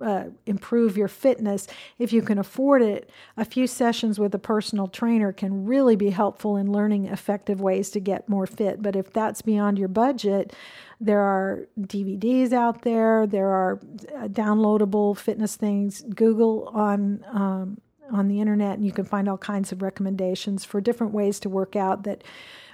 uh, 0.00 0.24
improve 0.46 0.96
your 0.96 1.08
fitness 1.08 1.66
if 1.98 2.12
you 2.12 2.22
can 2.22 2.38
afford 2.38 2.80
it. 2.80 3.10
A 3.36 3.44
few 3.44 3.66
sessions 3.66 4.20
with 4.20 4.32
a 4.36 4.38
personal 4.38 4.86
trainer 4.86 5.32
can 5.32 5.64
really 5.64 5.96
be 5.96 6.10
helpful 6.10 6.56
in 6.56 6.70
learning 6.70 7.06
effective 7.06 7.60
ways 7.60 7.90
to 7.90 7.98
get 7.98 8.28
more 8.28 8.46
fit. 8.46 8.82
But 8.82 8.94
if 8.94 9.12
that's 9.12 9.42
beyond 9.42 9.80
your 9.80 9.88
budget, 9.88 10.54
there 11.00 11.22
are 11.22 11.66
DVDs 11.80 12.52
out 12.52 12.82
there, 12.82 13.26
there 13.26 13.48
are 13.48 13.80
uh, 14.14 14.28
downloadable 14.28 15.16
fitness 15.16 15.56
things. 15.56 16.02
Google 16.14 16.70
on 16.72 17.24
um, 17.32 17.80
on 18.12 18.28
the 18.28 18.40
internet, 18.40 18.74
and 18.74 18.84
you 18.84 18.92
can 18.92 19.04
find 19.04 19.28
all 19.28 19.38
kinds 19.38 19.72
of 19.72 19.82
recommendations 19.82 20.64
for 20.64 20.80
different 20.80 21.12
ways 21.12 21.40
to 21.40 21.48
work 21.48 21.74
out 21.74 22.04
that 22.04 22.22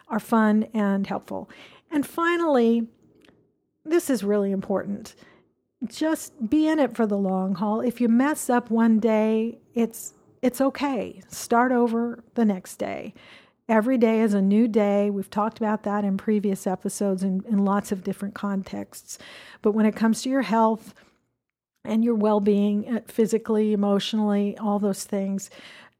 are 0.08 0.20
fun 0.20 0.66
and 0.72 1.06
helpful. 1.06 1.48
And 1.90 2.06
finally, 2.06 2.88
this 3.84 4.10
is 4.10 4.24
really 4.24 4.52
important. 4.52 5.14
Just 5.86 6.48
be 6.48 6.68
in 6.68 6.78
it 6.78 6.96
for 6.96 7.06
the 7.06 7.18
long 7.18 7.54
haul. 7.54 7.80
If 7.80 8.00
you 8.00 8.08
mess 8.08 8.50
up 8.50 8.70
one 8.70 8.98
day, 8.98 9.58
it's 9.74 10.14
it's 10.42 10.60
okay. 10.60 11.22
Start 11.28 11.72
over 11.72 12.22
the 12.34 12.44
next 12.44 12.76
day. 12.76 13.14
Every 13.68 13.98
day 13.98 14.20
is 14.20 14.32
a 14.32 14.42
new 14.42 14.68
day. 14.68 15.10
We've 15.10 15.30
talked 15.30 15.58
about 15.58 15.82
that 15.82 16.04
in 16.04 16.16
previous 16.16 16.66
episodes 16.66 17.24
in, 17.24 17.42
in 17.48 17.64
lots 17.64 17.90
of 17.90 18.04
different 18.04 18.34
contexts. 18.34 19.18
But 19.60 19.72
when 19.72 19.86
it 19.86 19.96
comes 19.96 20.22
to 20.22 20.28
your 20.28 20.42
health 20.42 20.94
and 21.84 22.04
your 22.04 22.14
well 22.14 22.40
being, 22.40 22.88
uh, 22.88 23.00
physically, 23.06 23.72
emotionally, 23.72 24.56
all 24.58 24.78
those 24.78 25.04
things, 25.04 25.50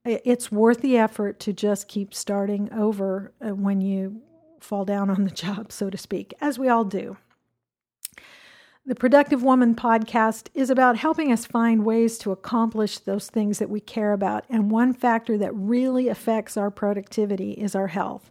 it's 0.04 0.52
worth 0.52 0.80
the 0.82 0.96
effort 0.96 1.40
to 1.40 1.52
just 1.52 1.88
keep 1.88 2.14
starting 2.14 2.72
over 2.72 3.32
uh, 3.44 3.54
when 3.54 3.80
you 3.80 4.22
fall 4.62 4.84
down 4.84 5.10
on 5.10 5.24
the 5.24 5.30
job, 5.44 5.72
so 5.72 5.90
to 5.90 5.98
speak, 5.98 6.34
as 6.40 6.58
we 6.58 6.68
all 6.68 6.84
do. 6.84 7.16
The 8.88 8.94
Productive 8.94 9.42
Woman 9.42 9.74
podcast 9.74 10.46
is 10.54 10.70
about 10.70 10.96
helping 10.96 11.32
us 11.32 11.44
find 11.44 11.84
ways 11.84 12.18
to 12.18 12.30
accomplish 12.30 12.98
those 12.98 13.28
things 13.28 13.58
that 13.58 13.68
we 13.68 13.80
care 13.80 14.12
about. 14.12 14.44
And 14.48 14.70
one 14.70 14.92
factor 14.92 15.36
that 15.38 15.52
really 15.52 16.06
affects 16.06 16.56
our 16.56 16.70
productivity 16.70 17.50
is 17.50 17.74
our 17.74 17.88
health. 17.88 18.30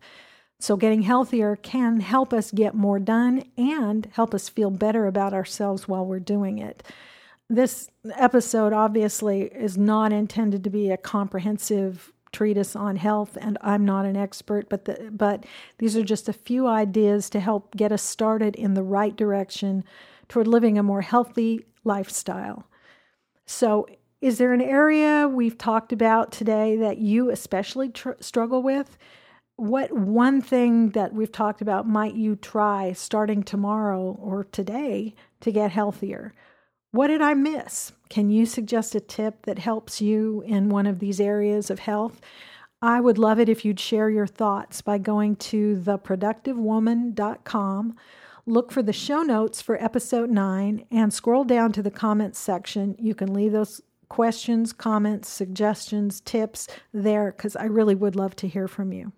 So, 0.58 0.78
getting 0.78 1.02
healthier 1.02 1.58
can 1.58 2.00
help 2.00 2.32
us 2.32 2.52
get 2.52 2.74
more 2.74 3.00
done 3.00 3.44
and 3.58 4.08
help 4.14 4.34
us 4.34 4.48
feel 4.48 4.70
better 4.72 5.08
about 5.08 5.34
ourselves 5.34 5.90
while 5.90 6.06
we're 6.06 6.20
doing 6.20 6.58
it. 6.58 6.84
This 7.50 7.90
episode 8.16 8.72
obviously 8.72 9.42
is 9.42 9.78
not 9.78 10.14
intended 10.14 10.64
to 10.64 10.70
be 10.70 10.90
a 10.90 10.98
comprehensive 10.98 12.14
treatise 12.36 12.76
on 12.76 12.98
health, 12.98 13.38
and 13.40 13.58
I'm 13.62 13.86
not 13.86 14.06
an 14.06 14.18
expert, 14.18 14.68
but 14.68 14.84
the, 14.84 15.10
but 15.10 15.46
these 15.78 15.96
are 15.96 16.04
just 16.04 16.28
a 16.28 16.34
few 16.34 16.68
ideas 16.68 17.30
to 17.30 17.40
help 17.40 17.76
get 17.78 17.94
us 17.94 18.04
started 18.04 18.56
in 18.58 18.74
the 18.74 18.84
right 18.84 19.16
direction 19.16 19.86
toward 20.28 20.46
living 20.46 20.78
a 20.78 20.84
more 20.84 21.02
healthy 21.02 21.66
lifestyle. 21.86 22.68
So, 23.46 23.88
is 24.20 24.38
there 24.38 24.54
an 24.54 24.62
area 24.62 25.30
we've 25.30 25.58
talked 25.58 25.94
about 25.94 26.34
today 26.34 26.76
that 26.76 26.98
you 26.98 27.30
especially 27.30 27.90
tr- 27.90 28.20
struggle 28.20 28.62
with? 28.62 28.98
What 29.56 29.94
one 29.94 30.42
thing 30.42 30.90
that 30.90 31.14
we've 31.14 31.32
talked 31.32 31.62
about 31.62 31.88
might 31.88 32.16
you 32.16 32.36
try 32.36 32.92
starting 32.92 33.44
tomorrow 33.44 34.18
or 34.20 34.44
today 34.44 35.16
to 35.40 35.52
get 35.54 35.72
healthier? 35.72 36.34
What 36.96 37.08
did 37.08 37.22
I 37.22 37.34
miss? 37.34 37.92
Can 38.08 38.30
you 38.30 38.46
suggest 38.46 38.96
a 38.96 39.02
tip 39.02 39.42
that 39.42 39.60
helps 39.60 40.00
you 40.00 40.42
in 40.48 40.70
one 40.70 40.88
of 40.88 41.00
these 41.00 41.20
areas 41.20 41.70
of 41.70 41.80
health? 41.80 42.22
I 42.82 43.02
would 43.02 43.18
love 43.18 43.38
it 43.38 43.50
if 43.50 43.66
you'd 43.66 43.82
share 43.82 44.10
your 44.10 44.28
thoughts 44.28 44.82
by 44.82 45.00
going 45.00 45.36
to 45.36 45.76
theproductivewoman.com, 45.76 47.98
look 48.46 48.72
for 48.72 48.82
the 48.82 48.94
show 48.94 49.24
notes 49.24 49.62
for 49.62 49.84
episode 49.84 50.30
9, 50.30 50.86
and 50.90 51.14
scroll 51.14 51.44
down 51.44 51.74
to 51.74 51.84
the 51.84 51.92
comments 51.92 52.40
section. 52.40 52.96
You 52.98 53.14
can 53.14 53.34
leave 53.34 53.52
those 53.52 53.82
questions, 54.08 54.72
comments, 54.72 55.28
suggestions, 55.28 56.22
tips 56.22 56.70
there 56.94 57.34
because 57.34 57.58
I 57.58 57.66
really 57.66 57.96
would 57.96 58.16
love 58.16 58.38
to 58.38 58.48
hear 58.48 58.70
from 58.70 58.94
you. 58.94 59.12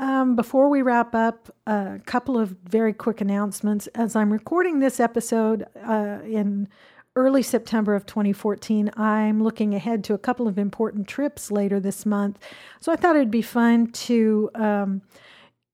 Um, 0.00 0.34
before 0.34 0.70
we 0.70 0.80
wrap 0.80 1.14
up, 1.14 1.54
a 1.66 2.00
couple 2.06 2.38
of 2.38 2.56
very 2.64 2.94
quick 2.94 3.20
announcements. 3.20 3.86
As 3.88 4.16
I'm 4.16 4.32
recording 4.32 4.80
this 4.80 4.98
episode 4.98 5.66
uh, 5.86 6.20
in 6.24 6.68
early 7.16 7.42
September 7.42 7.94
of 7.94 8.06
2014, 8.06 8.90
I'm 8.96 9.42
looking 9.42 9.74
ahead 9.74 10.02
to 10.04 10.14
a 10.14 10.18
couple 10.18 10.48
of 10.48 10.58
important 10.58 11.06
trips 11.06 11.50
later 11.50 11.78
this 11.78 12.06
month. 12.06 12.38
So 12.80 12.90
I 12.90 12.96
thought 12.96 13.14
it'd 13.14 13.30
be 13.30 13.42
fun 13.42 13.88
to, 13.88 14.50
um, 14.54 15.02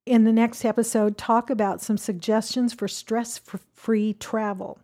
in 0.06 0.24
the 0.24 0.32
next 0.32 0.64
episode, 0.64 1.16
talk 1.16 1.48
about 1.48 1.80
some 1.80 1.96
suggestions 1.96 2.74
for 2.74 2.88
stress 2.88 3.40
free 3.74 4.14
travel. 4.14 4.80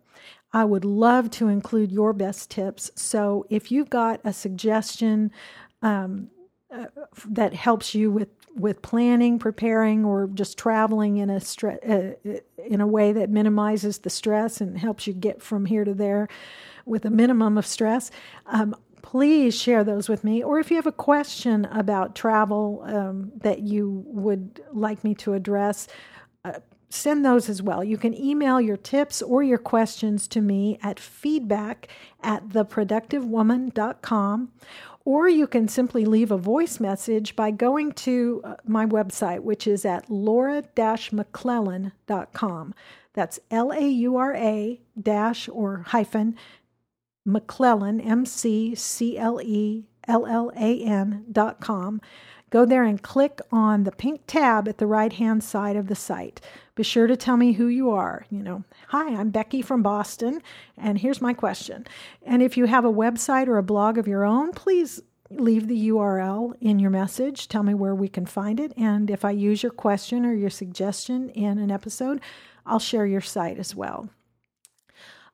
I 0.53 0.63
would 0.63 0.85
love 0.85 1.29
to 1.31 1.49
include 1.49 1.91
your 1.91 2.13
best 2.13 2.49
tips. 2.49 2.91
So 2.95 3.45
if 3.49 3.73
you've 3.73 3.89
got 3.89 4.21
a 4.23 4.31
suggestion, 4.31 5.31
um, 5.81 6.29
uh, 6.73 6.85
that 7.27 7.53
helps 7.53 7.93
you 7.93 8.09
with 8.09 8.29
with 8.55 8.81
planning, 8.81 9.39
preparing, 9.39 10.05
or 10.05 10.27
just 10.27 10.57
traveling 10.57 11.17
in 11.17 11.29
a 11.29 11.39
stre- 11.39 11.89
uh, 11.89 12.39
in 12.65 12.81
a 12.81 12.87
way 12.87 13.11
that 13.11 13.29
minimizes 13.29 13.99
the 13.99 14.09
stress 14.09 14.61
and 14.61 14.77
helps 14.77 15.07
you 15.07 15.13
get 15.13 15.41
from 15.41 15.65
here 15.65 15.83
to 15.83 15.93
there 15.93 16.27
with 16.85 17.05
a 17.05 17.09
minimum 17.09 17.57
of 17.57 17.65
stress. 17.65 18.11
Um, 18.45 18.75
please 19.01 19.59
share 19.59 19.83
those 19.83 20.09
with 20.09 20.23
me. 20.23 20.43
Or 20.43 20.59
if 20.59 20.69
you 20.69 20.77
have 20.77 20.87
a 20.87 20.91
question 20.91 21.65
about 21.65 22.15
travel 22.15 22.83
um, 22.85 23.31
that 23.37 23.59
you 23.59 24.03
would 24.07 24.61
like 24.71 25.03
me 25.03 25.15
to 25.15 25.33
address, 25.33 25.87
uh, 26.45 26.59
send 26.89 27.25
those 27.25 27.49
as 27.49 27.61
well. 27.61 27.83
You 27.83 27.97
can 27.97 28.13
email 28.13 28.61
your 28.61 28.77
tips 28.77 29.21
or 29.21 29.43
your 29.43 29.57
questions 29.57 30.27
to 30.29 30.41
me 30.41 30.77
at 30.83 30.99
feedback 30.99 31.87
at 32.21 32.49
theproductivewoman.com 32.49 34.51
or 35.05 35.27
you 35.27 35.47
can 35.47 35.67
simply 35.67 36.05
leave 36.05 36.31
a 36.31 36.37
voice 36.37 36.79
message 36.79 37.35
by 37.35 37.51
going 37.51 37.91
to 37.91 38.41
uh, 38.43 38.55
my 38.65 38.85
website, 38.85 39.41
which 39.41 39.67
is 39.67 39.85
at 39.85 40.09
laura 40.09 40.63
mcclellan.com. 40.77 42.73
That's 43.13 43.39
L 43.51 43.71
A 43.71 43.87
U 43.87 44.17
R 44.17 44.33
A 44.33 44.81
dash 44.99 45.49
or 45.49 45.83
hyphen 45.87 46.35
McClellan, 47.25 48.01
M 48.01 48.25
C 48.25 48.75
C 48.75 49.17
L 49.17 49.39
E 49.41 49.85
L 50.07 50.25
L 50.25 50.51
A 50.55 50.83
N 50.83 51.25
dot 51.31 51.59
com. 51.59 52.01
Go 52.53 52.65
there 52.65 52.83
and 52.83 53.01
click 53.01 53.41
on 53.51 53.83
the 53.83 53.91
pink 53.91 54.21
tab 54.27 54.67
at 54.67 54.77
the 54.77 54.85
right 54.85 55.11
hand 55.11 55.43
side 55.43 55.75
of 55.75 55.87
the 55.87 55.95
site. 55.95 56.39
Be 56.75 56.83
sure 56.83 57.07
to 57.07 57.17
tell 57.17 57.35
me 57.35 57.53
who 57.53 57.65
you 57.65 57.89
are. 57.89 58.27
You 58.29 58.43
know, 58.43 58.63
hi, 58.89 59.15
I'm 59.15 59.31
Becky 59.31 59.63
from 59.63 59.81
Boston, 59.81 60.39
and 60.77 60.99
here's 60.99 61.19
my 61.19 61.33
question. 61.33 61.87
And 62.21 62.43
if 62.43 62.55
you 62.55 62.65
have 62.65 62.85
a 62.85 62.93
website 62.93 63.47
or 63.47 63.57
a 63.57 63.63
blog 63.63 63.97
of 63.97 64.07
your 64.07 64.23
own, 64.23 64.51
please 64.51 65.01
leave 65.31 65.67
the 65.67 65.87
URL 65.89 66.53
in 66.61 66.77
your 66.77 66.91
message. 66.91 67.47
Tell 67.47 67.63
me 67.63 67.73
where 67.73 67.95
we 67.95 68.07
can 68.07 68.27
find 68.27 68.59
it. 68.59 68.71
And 68.77 69.09
if 69.09 69.25
I 69.25 69.31
use 69.31 69.63
your 69.63 69.71
question 69.71 70.23
or 70.23 70.35
your 70.35 70.51
suggestion 70.51 71.29
in 71.29 71.57
an 71.57 71.71
episode, 71.71 72.21
I'll 72.67 72.77
share 72.77 73.07
your 73.07 73.19
site 73.19 73.57
as 73.57 73.73
well. 73.73 74.09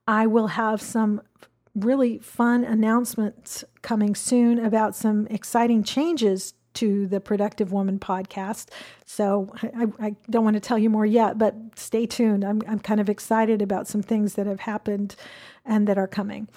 I 0.08 0.26
will 0.26 0.48
have 0.48 0.82
some 0.82 1.22
really 1.76 2.18
fun 2.20 2.64
announcements 2.64 3.66
coming 3.82 4.16
soon 4.16 4.58
about 4.58 4.96
some 4.96 5.28
exciting 5.28 5.84
changes 5.84 6.54
to 6.80 7.08
the 7.08 7.20
Productive 7.20 7.74
Woman 7.74 8.00
podcast. 8.00 8.70
So 9.06 9.52
I, 9.62 9.88
I, 10.00 10.16
don't 10.30 10.46
want 10.46 10.54
to 10.54 10.62
tell 10.62 10.78
you 10.78 10.90
more 10.90 11.06
yet, 11.06 11.38
but 11.38 11.54
stay 11.76 12.06
tuned. 12.06 12.46
I'm, 12.46 12.62
I'm 12.70 12.80
kind 12.80 13.02
of 13.02 13.10
excited 13.10 13.62
about 13.62 13.86
some 13.86 14.02
things 14.02 14.36
that 14.36 14.48
have 14.48 14.62
happened 14.62 15.18
and 15.66 15.88
that 15.90 15.98
are 15.98 16.08
coming. 16.08 16.48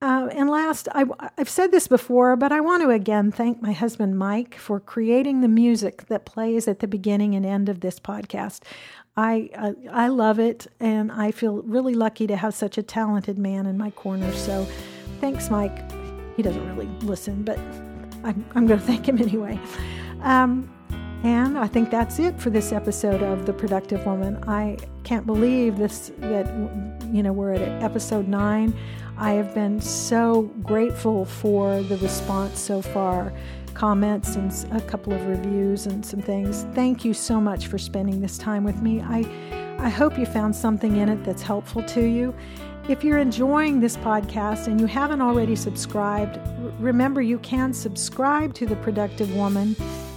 Uh, 0.00 0.28
and 0.32 0.50
last, 0.50 0.88
I, 0.96 1.04
have 1.38 1.48
said 1.48 1.70
this 1.70 1.86
before, 1.86 2.34
but 2.34 2.50
I 2.50 2.58
want 2.58 2.82
to 2.82 2.90
again 2.90 3.30
thank 3.30 3.62
my 3.62 3.70
husband 3.70 4.18
Mike 4.18 4.56
for 4.56 4.80
creating 4.80 5.42
the 5.42 5.48
music 5.48 6.06
that 6.08 6.26
plays 6.26 6.66
at 6.66 6.80
the 6.80 6.88
beginning 6.88 7.36
and 7.36 7.46
end 7.46 7.68
of 7.68 7.80
this 7.80 8.00
podcast. 8.00 8.62
I 9.16 9.50
uh, 9.54 9.74
I 9.92 10.08
love 10.08 10.40
it, 10.40 10.66
and 10.80 11.12
I 11.12 11.30
feel 11.30 11.62
really 11.62 11.94
lucky 11.94 12.26
to 12.26 12.34
have 12.34 12.52
such 12.52 12.78
a 12.78 12.82
talented 12.82 13.38
man 13.38 13.66
in 13.66 13.78
my 13.78 13.90
corner. 13.90 14.32
So, 14.32 14.66
thanks, 15.20 15.50
Mike. 15.50 15.88
He 16.36 16.42
doesn't 16.42 16.66
really 16.66 16.88
listen, 17.02 17.44
but 17.44 17.58
I'm, 18.24 18.44
I'm 18.54 18.66
going 18.66 18.80
to 18.80 18.86
thank 18.86 19.08
him 19.08 19.18
anyway. 19.18 19.58
Um, 20.20 20.70
and 21.24 21.56
I 21.56 21.68
think 21.68 21.90
that's 21.90 22.18
it 22.18 22.40
for 22.40 22.50
this 22.50 22.72
episode 22.72 23.22
of 23.22 23.46
The 23.46 23.52
Productive 23.52 24.04
Woman. 24.04 24.42
I 24.48 24.76
can't 25.04 25.24
believe 25.24 25.78
this 25.78 26.10
that 26.18 26.46
you 27.12 27.22
know 27.22 27.32
we're 27.32 27.52
at 27.52 27.82
episode 27.82 28.26
9. 28.26 28.74
I 29.18 29.32
have 29.32 29.54
been 29.54 29.80
so 29.80 30.42
grateful 30.64 31.24
for 31.24 31.80
the 31.82 31.96
response 31.98 32.58
so 32.58 32.82
far, 32.82 33.32
comments 33.72 34.34
and 34.34 34.52
a 34.72 34.80
couple 34.80 35.12
of 35.12 35.24
reviews 35.28 35.86
and 35.86 36.04
some 36.04 36.20
things. 36.20 36.66
Thank 36.74 37.04
you 37.04 37.14
so 37.14 37.40
much 37.40 37.68
for 37.68 37.78
spending 37.78 38.20
this 38.20 38.36
time 38.36 38.64
with 38.64 38.82
me. 38.82 39.00
I 39.00 39.20
I 39.78 39.88
hope 39.88 40.18
you 40.18 40.26
found 40.26 40.54
something 40.56 40.96
in 40.96 41.08
it 41.08 41.24
that's 41.24 41.42
helpful 41.42 41.84
to 41.84 42.00
you. 42.00 42.34
If 42.88 43.04
you're 43.04 43.18
enjoying 43.18 43.78
this 43.78 43.96
podcast 43.96 44.66
and 44.66 44.80
you 44.80 44.86
haven't 44.86 45.22
already 45.22 45.54
subscribed, 45.54 46.40
remember 46.80 47.22
you 47.22 47.38
can 47.38 47.72
subscribe 47.72 48.54
to 48.54 48.66
The 48.66 48.74
Productive 48.76 49.36
Woman 49.36 49.76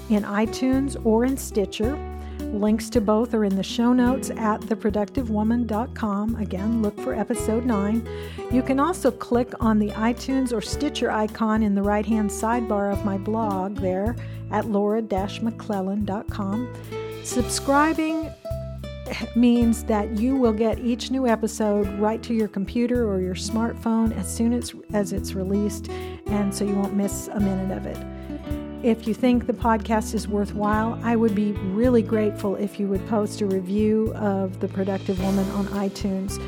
in 0.10 0.24
iTunes 0.24 1.00
or 1.06 1.26
in 1.26 1.38
Stitcher. 1.38 1.96
Links 2.40 2.90
to 2.90 3.02
both 3.02 3.36
are 3.36 3.46
in 3.46 3.56
the 3.56 3.62
show 3.62 3.94
notes 3.94 4.32
at 4.32 4.62
theproductivewoman.com. 4.62 6.36
Again, 6.38 6.82
look 6.82 7.00
for 7.02 7.14
episode 7.14 7.66
9. 7.66 8.10
You 8.52 8.64
can 8.64 8.80
also 8.80 9.12
click 9.12 9.54
on 9.60 9.78
the 9.78 9.90
iTunes 9.90 10.52
or 10.52 10.62
Stitcher 10.62 11.12
icon 11.12 11.62
in 11.62 11.76
the 11.76 11.84
right 11.84 12.06
hand 12.06 12.32
sidebar 12.32 12.92
of 12.92 13.06
my 13.06 13.20
blog 13.20 13.76
there 13.76 14.16
at 14.50 14.66
laura 14.66 15.04
mcclellan.com. 15.04 16.74
Subscribing 17.24 18.32
means 19.36 19.84
that 19.86 20.18
you 20.18 20.36
will 20.36 20.54
get 20.54 20.80
each 20.80 21.12
new 21.12 21.28
episode 21.28 21.88
right 22.00 22.22
to 22.24 22.34
your 22.34 22.48
computer 22.48 23.10
or 23.10 23.20
your 23.20 23.36
smartphone 23.36 24.16
as 24.18 24.34
soon 24.34 24.54
as, 24.54 24.74
as 24.94 25.14
it's 25.14 25.34
released, 25.34 25.90
and 26.28 26.54
so 26.54 26.66
you 26.66 26.76
won't 26.76 26.94
miss 26.94 27.28
a 27.30 27.40
minute 27.40 27.76
of 27.76 27.86
it. 27.86 27.98
If 28.84 29.08
you 29.08 29.16
think 29.16 29.48
the 29.48 29.54
podcast 29.54 30.14
is 30.14 30.28
worthwhile, 30.28 31.00
I 31.04 31.16
would 31.16 31.34
be 31.34 31.54
really 31.54 32.04
grateful 32.04 32.56
if 32.56 32.80
you 32.80 32.88
would 32.88 33.06
post 33.08 33.42
a 33.42 33.46
review 33.48 34.14
of 34.14 34.60
The 34.60 34.68
Productive 34.68 35.20
Woman 35.24 35.50
on 35.52 35.66
iTunes. 35.70 36.40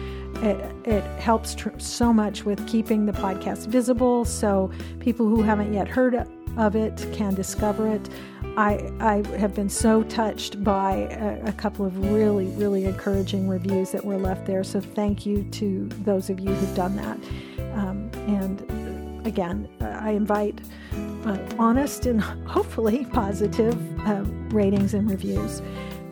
It, 0.44 0.88
it 0.88 1.04
helps 1.20 1.56
tr- 1.56 1.70
so 1.80 2.14
much 2.14 2.46
with 2.46 2.68
keeping 2.68 3.08
the 3.08 3.12
podcast 3.12 3.68
visible 3.68 4.24
so 4.24 4.70
people 5.00 5.28
who 5.28 5.42
haven't 5.42 5.74
yet 5.74 5.88
heard 5.88 6.14
of 6.58 6.76
it 6.76 7.08
can 7.14 7.34
discover 7.34 7.88
it. 7.88 8.10
I, 8.58 8.92
I 9.00 9.38
have 9.38 9.54
been 9.54 9.70
so 9.70 10.04
touched 10.04 10.64
by 10.64 11.08
a, 11.12 11.50
a, 11.50 11.52
couple 11.54 11.86
of 11.86 12.12
really, 12.12 12.48
really 12.48 12.86
encouraging 12.86 13.48
reviews 13.48 13.92
that 13.92 14.04
were 14.04 14.18
left 14.18 14.48
there. 14.48 14.64
So 14.64 14.82
thank 14.82 15.28
you 15.28 15.44
to 15.44 15.88
those 16.04 16.32
of 16.32 16.40
you 16.40 16.52
who've 16.52 16.76
done 16.76 16.96
that. 16.96 17.18
Um, 17.74 18.10
and 18.28 19.28
again, 19.28 19.70
I 19.80 20.12
invite 20.12 20.60
uh, 21.26 21.38
honest 21.60 22.08
and 22.08 22.20
hopefully 22.48 23.06
positive 23.06 23.76
uh, 24.08 24.24
ratings 24.50 24.96
and 24.96 25.08
reviews. 25.10 25.62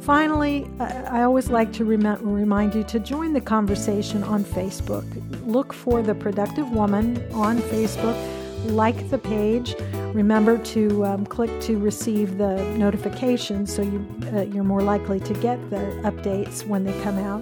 Finally, 0.01 0.69
I 0.79 1.23
always 1.23 1.49
like 1.49 1.73
to 1.73 1.83
rem- 1.83 2.21
remind 2.21 2.75
you 2.75 2.83
to 2.83 2.99
join 2.99 3.33
the 3.33 3.41
conversation 3.41 4.23
on 4.23 4.43
Facebook. 4.43 5.03
Look 5.47 5.73
for 5.73 6.03
The 6.03 6.13
Productive 6.13 6.69
Woman 6.69 7.27
on 7.33 7.57
Facebook 7.57 8.34
like 8.65 9.09
the 9.09 9.17
page. 9.17 9.75
Remember 10.13 10.57
to 10.57 11.05
um, 11.05 11.25
click 11.25 11.59
to 11.61 11.77
receive 11.77 12.37
the 12.37 12.63
notifications 12.77 13.73
so 13.73 13.81
you, 13.81 14.05
uh, 14.33 14.41
you're 14.41 14.63
more 14.63 14.81
likely 14.81 15.19
to 15.21 15.33
get 15.35 15.69
the 15.69 15.77
updates 16.03 16.65
when 16.65 16.83
they 16.83 16.93
come 17.01 17.17
out. 17.17 17.41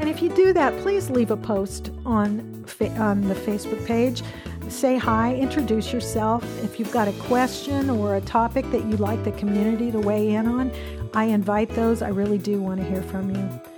And 0.00 0.08
if 0.08 0.22
you 0.22 0.30
do 0.30 0.52
that, 0.54 0.76
please 0.80 1.10
leave 1.10 1.30
a 1.30 1.36
post 1.36 1.90
on, 2.06 2.64
fa- 2.64 2.90
on 2.92 3.28
the 3.28 3.34
Facebook 3.34 3.84
page. 3.86 4.22
Say 4.68 4.96
hi, 4.96 5.34
introduce 5.34 5.92
yourself. 5.92 6.44
If 6.62 6.78
you've 6.78 6.92
got 6.92 7.08
a 7.08 7.12
question 7.12 7.90
or 7.90 8.16
a 8.16 8.20
topic 8.20 8.70
that 8.70 8.84
you'd 8.86 9.00
like 9.00 9.22
the 9.24 9.32
community 9.32 9.90
to 9.90 9.98
weigh 9.98 10.30
in 10.30 10.46
on, 10.46 10.70
I 11.12 11.24
invite 11.24 11.70
those. 11.70 12.02
I 12.02 12.08
really 12.08 12.38
do 12.38 12.60
want 12.62 12.80
to 12.80 12.86
hear 12.86 13.02
from 13.02 13.34
you. 13.34 13.69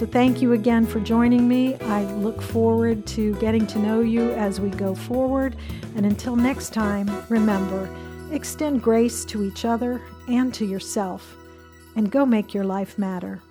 So, 0.00 0.06
thank 0.06 0.40
you 0.40 0.54
again 0.54 0.86
for 0.86 0.98
joining 0.98 1.46
me. 1.46 1.74
I 1.74 2.04
look 2.14 2.40
forward 2.40 3.06
to 3.08 3.34
getting 3.34 3.66
to 3.66 3.78
know 3.78 4.00
you 4.00 4.30
as 4.30 4.58
we 4.58 4.70
go 4.70 4.94
forward. 4.94 5.56
And 5.94 6.06
until 6.06 6.36
next 6.36 6.72
time, 6.72 7.10
remember 7.28 7.86
extend 8.32 8.82
grace 8.82 9.26
to 9.26 9.44
each 9.44 9.66
other 9.66 10.00
and 10.26 10.54
to 10.54 10.64
yourself, 10.64 11.36
and 11.96 12.10
go 12.10 12.24
make 12.24 12.54
your 12.54 12.64
life 12.64 12.96
matter. 12.96 13.42